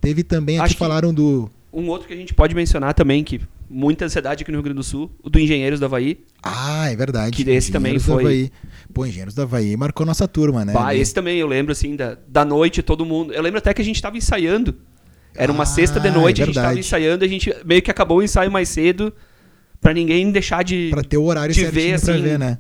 [0.01, 3.41] Teve também, Acho que- falaram do Um outro que a gente pode mencionar também, que
[3.73, 6.21] muita ansiedade aqui no Rio Grande do Sul, o do Engenheiros do Havaí.
[6.43, 7.43] Ah, é verdade.
[7.45, 8.51] Que esse também foi- Havaí.
[8.93, 10.73] Pô, Engenheiros do Havaí marcou nossa turma, né?
[10.73, 13.33] Bah, esse também eu lembro, assim, da, da noite, todo mundo.
[13.33, 14.75] Eu lembro até que a gente tava ensaiando.
[15.35, 16.87] Era uma Ah, sexta de noite, é a gente tava verdade.
[16.87, 19.13] ensaiando, a gente meio que acabou o ensaio mais cedo,
[19.81, 20.89] pra ninguém deixar de.
[20.91, 22.59] Pra ter o horário de ver, pra assim- ver, né?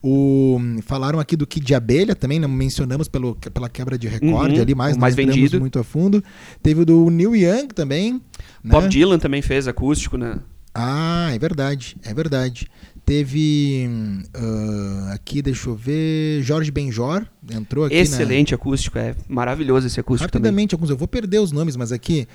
[0.00, 4.54] O, falaram aqui do Kid de Abelha também, não mencionamos pelo, pela quebra de recorde
[4.54, 5.58] Uhum, ali, mas mais vendido.
[5.58, 6.22] muito a fundo.
[6.62, 8.12] Teve o do Neil Young também.
[8.12, 8.20] né?
[8.62, 10.38] Bob Dylan também fez acústico, né?
[10.74, 12.66] Ah, é verdade, é verdade.
[13.04, 13.88] Teve
[14.34, 19.98] ah, aqui, deixa eu ver, Jorge Benjor entrou aqui na, Excelente acústico, é maravilhoso esse
[19.98, 20.50] acústico também.
[20.50, 22.26] Rapidamente, alguns, eu vou perder os nomes, mas aqui.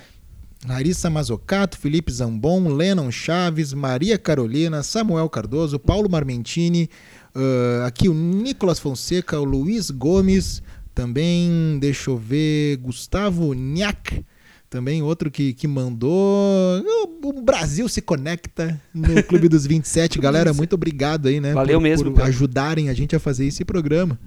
[0.68, 6.90] Larissa Mazocato, Felipe Zambon, Lennon Chaves, Maria Carolina, Samuel Cardoso, Paulo Marmentini,
[7.36, 10.64] ah, aqui o Nicolas Fonseca, o Luiz Gomes,
[10.96, 14.26] também, deixa eu ver, Gustavo Niak,
[14.70, 16.84] também outro que, que mandou.
[17.24, 20.20] O, Brasil se conecta no Clube dos 27.
[20.22, 21.54] Galera, muito obrigado aí, né?
[21.54, 24.20] Valeu por, mesmo, por ajudarem a gente a fazer esse programa.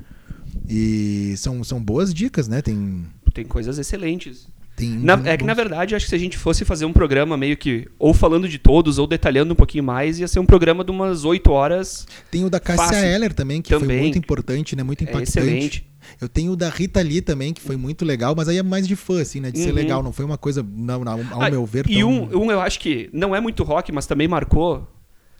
[0.68, 2.62] E são, são boas dicas, né?
[2.62, 3.04] Tem.
[3.32, 4.48] Tem coisas excelentes.
[4.74, 7.36] tem Na- é que, na verdade, acho que se a gente fosse fazer um programa
[7.36, 10.82] meio que, ou falando de todos, ou detalhando um pouquinho mais, ia ser um programa
[10.82, 12.06] de umas 8 horas.
[12.30, 13.04] Tem o da Cássia Fácil.
[13.04, 14.00] Eller também, que foi Também.
[14.00, 14.82] muito importante, né?
[14.82, 15.38] Muito É impactante.
[15.38, 15.89] excelente.
[16.20, 18.88] Eu tenho o da Rita Lee também, que foi muito legal, mas aí é mais
[18.88, 19.50] de fã, assim, né?
[19.50, 19.74] De ser Uhum.
[19.74, 22.08] legal, não foi uma coisa, não, não, ao Ah, meu ver, E tão...
[22.10, 24.86] um, um eu acho que não é muito rock, mas também marcou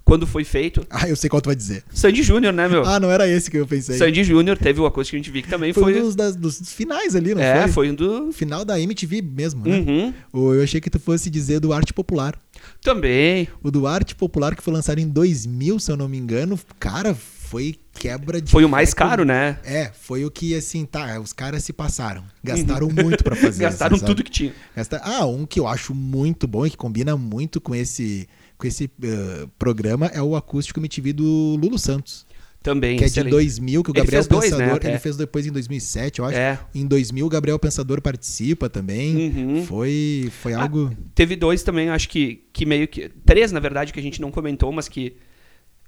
[0.05, 0.85] quando foi feito.
[0.91, 1.85] Ah, eu sei qual tu vai dizer.
[1.93, 2.85] Sandy Júnior, né, meu?
[2.85, 3.97] Ah, não era esse que eu pensei.
[3.97, 6.01] Sandy Júnior teve o acústico que a gente viu que também foi foi.
[6.01, 7.71] um dos, das- dos finais ali, não é, foi?
[7.73, 8.33] foi um do.
[8.33, 9.79] Final da MTV mesmo, né?
[9.79, 10.15] Uhum.
[10.57, 12.35] Eu achei que tu fosse dizer do Arte Popular.
[12.83, 13.47] Também.
[13.63, 17.17] O do Arte Popular, que foi lançado em 2000, se eu não me engano, cara,
[17.51, 19.11] foi quebra de Foi o mais recorde.
[19.11, 19.59] caro, né?
[19.65, 22.23] É, foi o que, assim, tá, os caras se passaram.
[22.45, 23.59] Gastaram muito pra fazer.
[23.65, 24.53] Gastaram tudo que tinha.
[24.77, 28.69] Gasta- Ah, um que eu acho muito bom e que combina muito com esse, com
[28.69, 32.25] esse eh, programa é o acústico MTV do Lulu Santos,
[32.63, 32.97] Também.
[32.97, 33.33] que é de excelente.
[33.33, 36.39] 2000, que o Gabriel fez dois, né, Pensador, ele fez depois em 2007, eu acho.
[36.39, 36.57] É.
[36.73, 39.17] Em 2000 o Gabriel Pensador participa também.
[39.37, 39.67] Uhum.
[39.67, 40.97] Foi, foi Ah, algo...
[41.17, 43.09] Teve dois também, acho que, que meio que.
[43.27, 45.17] Três, na verdade, que a gente não comentou, mas que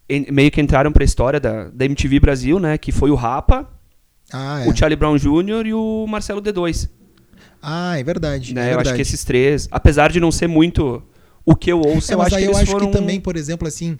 [0.09, 2.77] en- meio que entraram pra história da, da MTV Brasil, né?
[2.79, 3.69] Que foi o Rapa,
[4.33, 4.69] Ah, é.
[4.69, 5.67] o Charlie Brown Jr.
[5.67, 6.89] e o Marcelo D2.
[7.63, 8.55] Ah, é verdade.
[8.55, 8.61] Né?
[8.61, 8.97] é eu acho verdade.
[8.97, 11.03] que esses três, apesar de não ser muito
[11.45, 12.87] o que eu ouço, É, eu acho que eu acho foram...
[12.91, 13.99] que também, por exemplo, assim,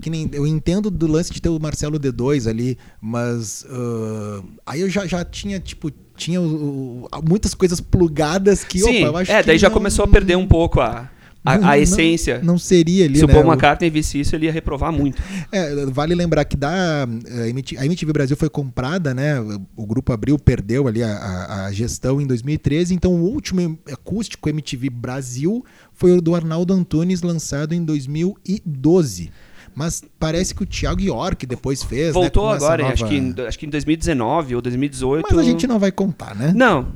[0.00, 4.80] que nem eu entendo do lance de ter o Marcelo D2 ali, mas ah, aí
[4.80, 9.32] eu já, já tinha, tipo, tinha o- muitas coisas plugadas que, Sim, opa, eu acho
[9.32, 11.10] é, que daí já não- começou a perder um pouco a...
[11.44, 12.40] a, Não- a essência.
[12.42, 13.34] Não seria ali, Se o né?
[13.34, 15.22] Paul o- McCartney visse isso, ele ia reprovar muito.
[15.52, 17.06] É, vale lembrar que da, a
[17.52, 19.38] MT a MTV Brasil foi comprada, né?
[19.76, 24.88] O grupo Abril perdeu ali a, a- gestão em 2013, então o último acústico MTV
[24.90, 29.30] Brasil foi o do Arnaldo Antunes, lançado em 2012.
[29.76, 32.06] Mas parece que o Thiago York depois fez.
[32.08, 35.26] né, Voltou essa agora, nova- acho, que em, acho que em 2019 ou 2018.
[35.28, 36.52] Mas a gente não vai contar, né?
[36.54, 36.88] Não,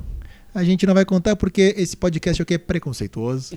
[0.53, 3.55] A gente não vai contar porque esse podcast aqui é preconceituoso.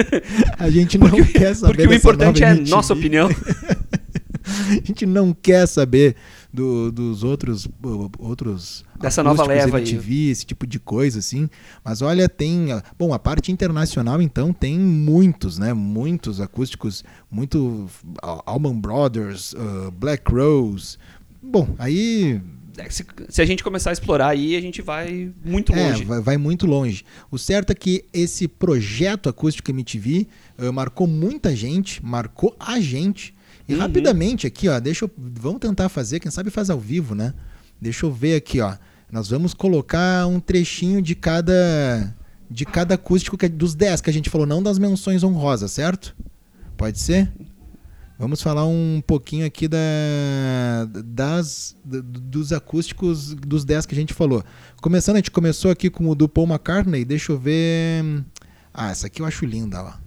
[0.58, 2.70] a gente não quer saber porque o importante é MTV.
[2.70, 3.28] nossa opinião.
[4.48, 6.14] A gente não quer saber
[6.52, 7.68] do- dos outros
[8.16, 9.82] outros Dessa nova leva aí.
[9.82, 11.50] MTV, esse tipo de coisa assim.
[11.84, 15.72] Mas olha, tem, uh, bom, a parte internacional então tem muitos, né?
[15.74, 17.88] Muitos acústicos, muito
[18.22, 20.96] uh, Allman Brothers, uh, Black Rose.
[21.42, 22.40] Bom, aí
[22.90, 26.04] Se, se a gente começar a explorar aí, a gente vai muito é, longe.
[26.04, 27.04] vai, vai muito longe.
[27.30, 30.26] O certo é que esse projeto acústico MTV
[30.58, 33.34] uh, marcou muita gente, marcou a gente.
[33.68, 33.80] E Uhum.
[33.80, 37.34] rapidamente aqui, ó, deixa eu, vamos tentar fazer, quem sabe faz ao vivo, né?
[37.80, 38.76] Deixa eu ver aqui, ó.
[39.10, 42.14] Nós vamos colocar um trechinho de cada
[42.48, 46.14] de cada acústico que, dos 10 que a gente falou, não das menções honrosas, certo?
[46.76, 47.32] Pode ser?
[48.18, 49.78] Vamos falar um pouquinho aqui da,
[51.04, 54.42] das, dos acústicos dos 10 que a gente falou.
[54.80, 57.04] Começando, a gente começou aqui com o do Paul McCartney.
[57.04, 58.24] Deixa eu ver.
[58.72, 60.05] Ah, essa aqui eu acho linda, ó.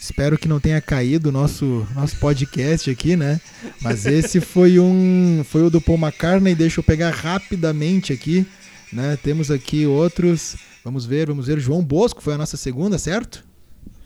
[0.00, 3.40] Espero que não tenha caído o nosso, nosso podcast aqui, né?
[3.80, 5.44] Mas esse foi um.
[5.44, 6.56] Foi o do Paul McCartney.
[6.56, 8.44] Deixa eu pegar rapidamente aqui.
[8.92, 9.16] Né?
[9.22, 10.56] Temos aqui outros.
[10.84, 11.60] Vamos ver, vamos ver.
[11.60, 13.46] João Bosco foi a nossa segunda, certo?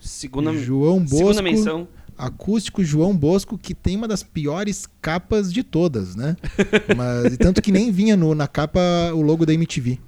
[0.03, 1.17] Segunda, João Bosco.
[1.17, 1.89] segunda menção.
[2.19, 6.37] acústico João Bosco, que tem uma das piores capas de todas, né?
[6.95, 8.81] Mas, tanto que nem vinha no, na capa
[9.15, 9.99] o logo da MTV.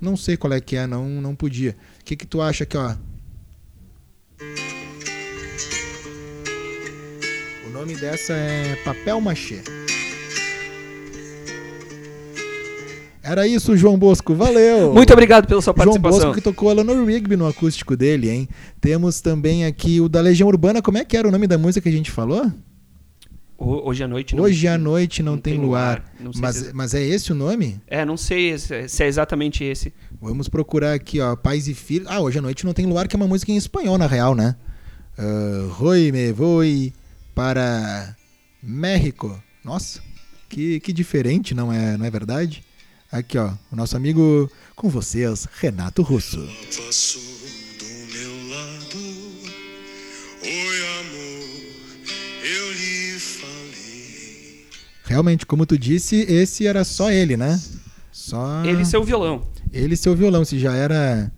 [0.00, 1.76] Não sei qual é que é, não, não podia.
[2.10, 2.92] O que, que tu acha aqui, ó?
[7.64, 9.60] O nome dessa é Papel Machê.
[13.22, 14.34] Era isso, João Bosco.
[14.34, 14.92] Valeu!
[14.92, 16.18] Muito obrigado pela sua João participação.
[16.18, 18.48] Bosco que tocou Eleanor Rigby no acústico dele, hein?
[18.80, 20.82] Temos também aqui o da Legião Urbana.
[20.82, 22.50] Como é que era o nome da música que a gente falou?
[23.60, 24.42] Ho- Hoje à noite não.
[24.44, 25.98] Hoje à noite não, não tem, tem luar.
[25.98, 26.14] luar.
[26.18, 27.78] Não Mas, se- mas é esse o nome?
[27.86, 29.92] É, não sei se se é exatamente esse.
[30.20, 31.36] Vamos procurar aqui, ó.
[31.36, 32.08] Pais e Filhos.
[32.10, 34.34] Ah, Hoje à Noite Não Tem Luar, que é uma música em espanhol, na real,
[34.34, 34.56] né?
[35.18, 36.92] Uh, Roi me voy
[37.34, 38.16] para
[38.62, 39.40] México.
[39.64, 40.00] Nossa,
[40.48, 42.64] que, que diferente, não é, não é verdade?
[43.12, 43.52] Aqui, ó.
[43.70, 46.38] O nosso amigo com vocês, Renato Russo.
[46.86, 47.20] Passou
[55.10, 57.60] Realmente, como tu disse, esse era só ele, né?
[58.12, 59.44] Só Ele e seu violão.
[59.72, 60.44] ele e seu violão.
[60.44, 61.32] Se já era,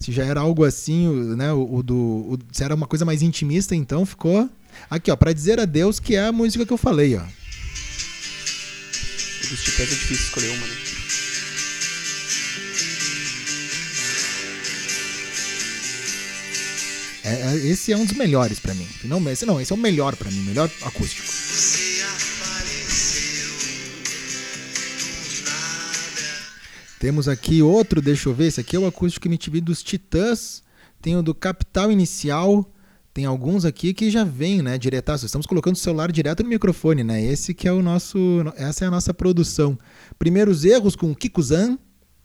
[0.00, 1.52] se já era algo assim, o- né?
[1.52, 4.50] O, o do, o- se era uma coisa mais intimista, então ficou
[4.90, 7.22] aqui, ó, para dizer adeus, que é a música que eu falei, ó.
[9.48, 10.74] Dos titãs é difícil escolher uma, né?
[17.24, 18.86] É- é- esse é um dos melhores pra mim.
[19.04, 21.26] Não, esse não, esse é o melhor pra mim, melhor acústico.
[27.04, 30.62] Temos aqui outro, deixa eu ver, esse aqui é o acústico MTV dos Titãs.
[31.02, 32.66] Tem o do Capital Inicial.
[33.12, 35.26] Tem alguns aqui que já vem, né, diretaço.
[35.26, 37.22] Estamos colocando o celular direto no microfone, né?
[37.22, 38.18] Esse que é o nosso,
[38.56, 39.78] essa é a nossa produção.
[40.18, 41.78] Primeiros erros com o Kiko Zan.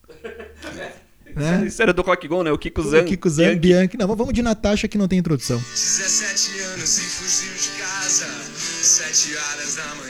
[1.36, 1.66] né?
[1.68, 2.50] Isso era do Go, né?
[2.50, 3.02] O Kiko Zan.
[3.02, 3.60] O Kiko Zan, Bianchi.
[3.60, 3.98] Bianchi.
[3.98, 5.58] Não, vamos de Natasha que não tem introdução.
[5.58, 8.26] 17 anos e fugiu de casa.
[8.26, 10.09] 7 horas da manhã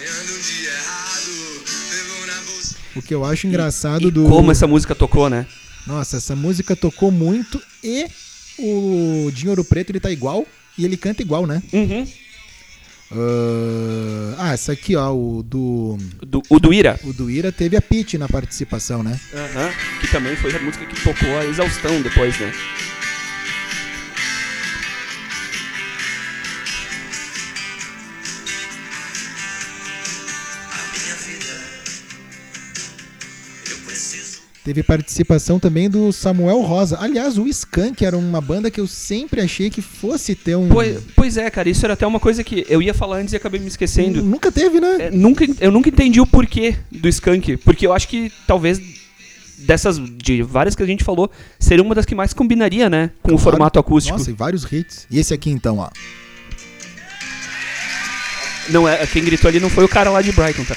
[2.99, 4.25] O que eu acho engraçado E do.
[4.25, 5.45] como essa música tocou, né?
[5.87, 8.05] Nossa, essa música tocou muito e
[8.59, 10.45] o Dinheiro Preto ele tá igual
[10.77, 11.63] e ele canta igual, né?
[11.73, 12.05] Uhum.
[13.11, 15.97] Ah, ah, essa aqui, ó, o do.
[16.21, 16.99] Do, o do Ira.
[17.03, 19.19] O do Ira teve a Pete na participação, né?
[19.33, 19.71] Aham.
[19.99, 22.53] Que também foi a música que tocou a exaustão depois, né?
[34.63, 36.97] Teve participação também do Samuel Rosa.
[36.99, 40.67] Aliás, o Skank era uma banda que eu sempre achei que fosse ter um.
[40.67, 43.37] Pois, pois é, cara, isso era até uma coisa que eu ia falar antes e
[43.37, 44.21] acabei me esquecendo.
[44.21, 44.97] Nunca teve, né?
[44.99, 47.57] É, nunca, eu nunca entendi o porquê do Skunk.
[47.57, 48.79] Porque eu acho que talvez
[49.59, 53.11] dessas, de várias que a gente falou, seria uma das que mais combinaria, né?
[53.23, 53.43] Com o Claro.
[53.51, 54.17] formato acústico.
[54.17, 55.07] Nossa, e vários hits.
[55.09, 55.89] E esse aqui então, ó.
[58.69, 60.75] Não é, quem gritou ali não foi o cara lá de Brighton, tá?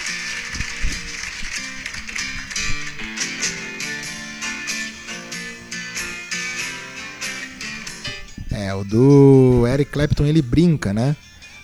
[8.73, 11.15] É, o do Eric Clapton ele brinca, né?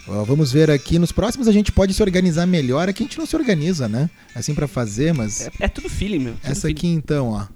[0.07, 2.89] Vamos ver aqui, nos próximos a gente pode se organizar melhor.
[2.89, 4.09] Aqui a gente não se organiza, né?
[4.35, 6.35] Assim pra fazer, mas É, é tudo feeling, meu.
[6.35, 6.75] tudo essa feeling.
[6.75, 7.47] aqui então, ó.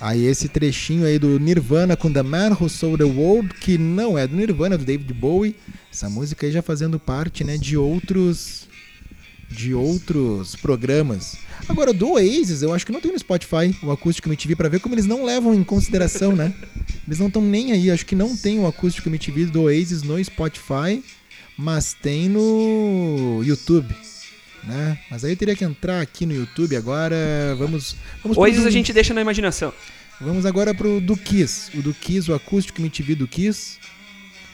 [0.00, 4.16] Aí esse trechinho aí do Nirvana com The Man Who Sold the World, que não
[4.16, 5.56] é do Nirvana, é do David Bowie.
[5.92, 8.67] Essa música aí já fazendo parte, né, de outros
[9.50, 11.36] de outros programas.
[11.68, 14.80] Agora, do Oasis, eu acho que não tem no Spotify o Acústico MTV pra ver
[14.80, 16.52] como eles não levam em consideração, né?
[17.06, 17.90] Eles não estão nem aí.
[17.90, 21.02] Acho que não tem o Acústico MTV do Oasis no Spotify,
[21.56, 23.94] mas tem no YouTube,
[24.64, 24.98] né?
[25.10, 27.16] Mas aí eu teria que entrar aqui no YouTube agora.
[27.58, 29.72] Vamos, vamos Oasis a gente deixa na imaginação.
[30.20, 31.76] Vamos agora pro do Kiss.
[31.76, 33.78] O do Kiss, o acústico MTV do Kiss.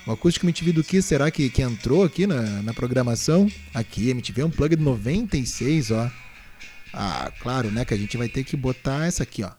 [0.06, 3.50] O acústico MTV do Kiss, será que, que entrou aqui na, na programação?
[3.72, 6.10] Aqui, MTV Unplugged 96, ó.
[6.92, 7.84] Ah, claro, né?
[7.86, 9.50] Que a gente vai ter que botar essa aqui, ó.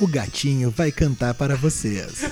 [0.00, 2.24] O gatinho vai cantar para vocês.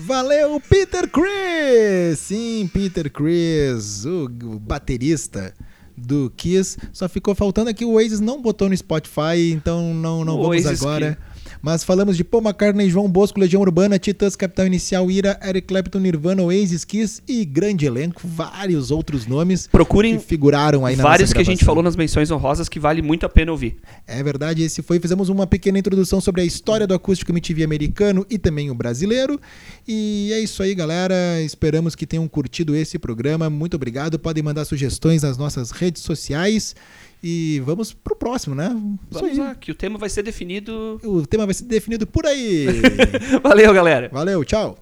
[0.00, 2.18] Valeu, Peter Chris!
[2.18, 5.54] Sim, Peter Chris, o, baterista
[5.96, 6.76] do Kiss.
[6.92, 10.64] Só ficou faltando aqui o Oasis não botou no Spotify, então não, não O vamos
[10.64, 11.16] Oasis agora.
[11.62, 15.98] Mas falamos de Paul McCartney, João Bosco, Legião Urbana, Titãs, Capital Inicial, Ira, Eric Clapton,
[15.98, 21.32] Nirvana, Oasis, Kiss e grande elenco, vários outros nomes Procurem que figuraram aí na vários
[21.32, 23.76] que a gente falou nas menções honrosas que vale muito a pena ouvir.
[24.06, 24.98] É verdade, esse foi.
[24.98, 29.40] Fizemos uma pequena introdução sobre a história do acústico MTV americano e também o brasileiro.
[29.86, 31.14] E é isso aí, galera.
[31.42, 33.50] Esperamos que tenham curtido esse programa.
[33.50, 34.18] Muito obrigado.
[34.18, 36.74] Podem mandar sugestões nas nossas redes sociais.
[37.22, 38.68] E vamos pro próximo, né?
[39.10, 39.38] Isso Vamos aí.
[39.38, 40.98] lá, que o tema vai ser definido.
[41.04, 42.66] O tema vai ser definido por aí.
[43.42, 44.08] Valeu, galera.
[44.12, 44.78] Valeu, tchau.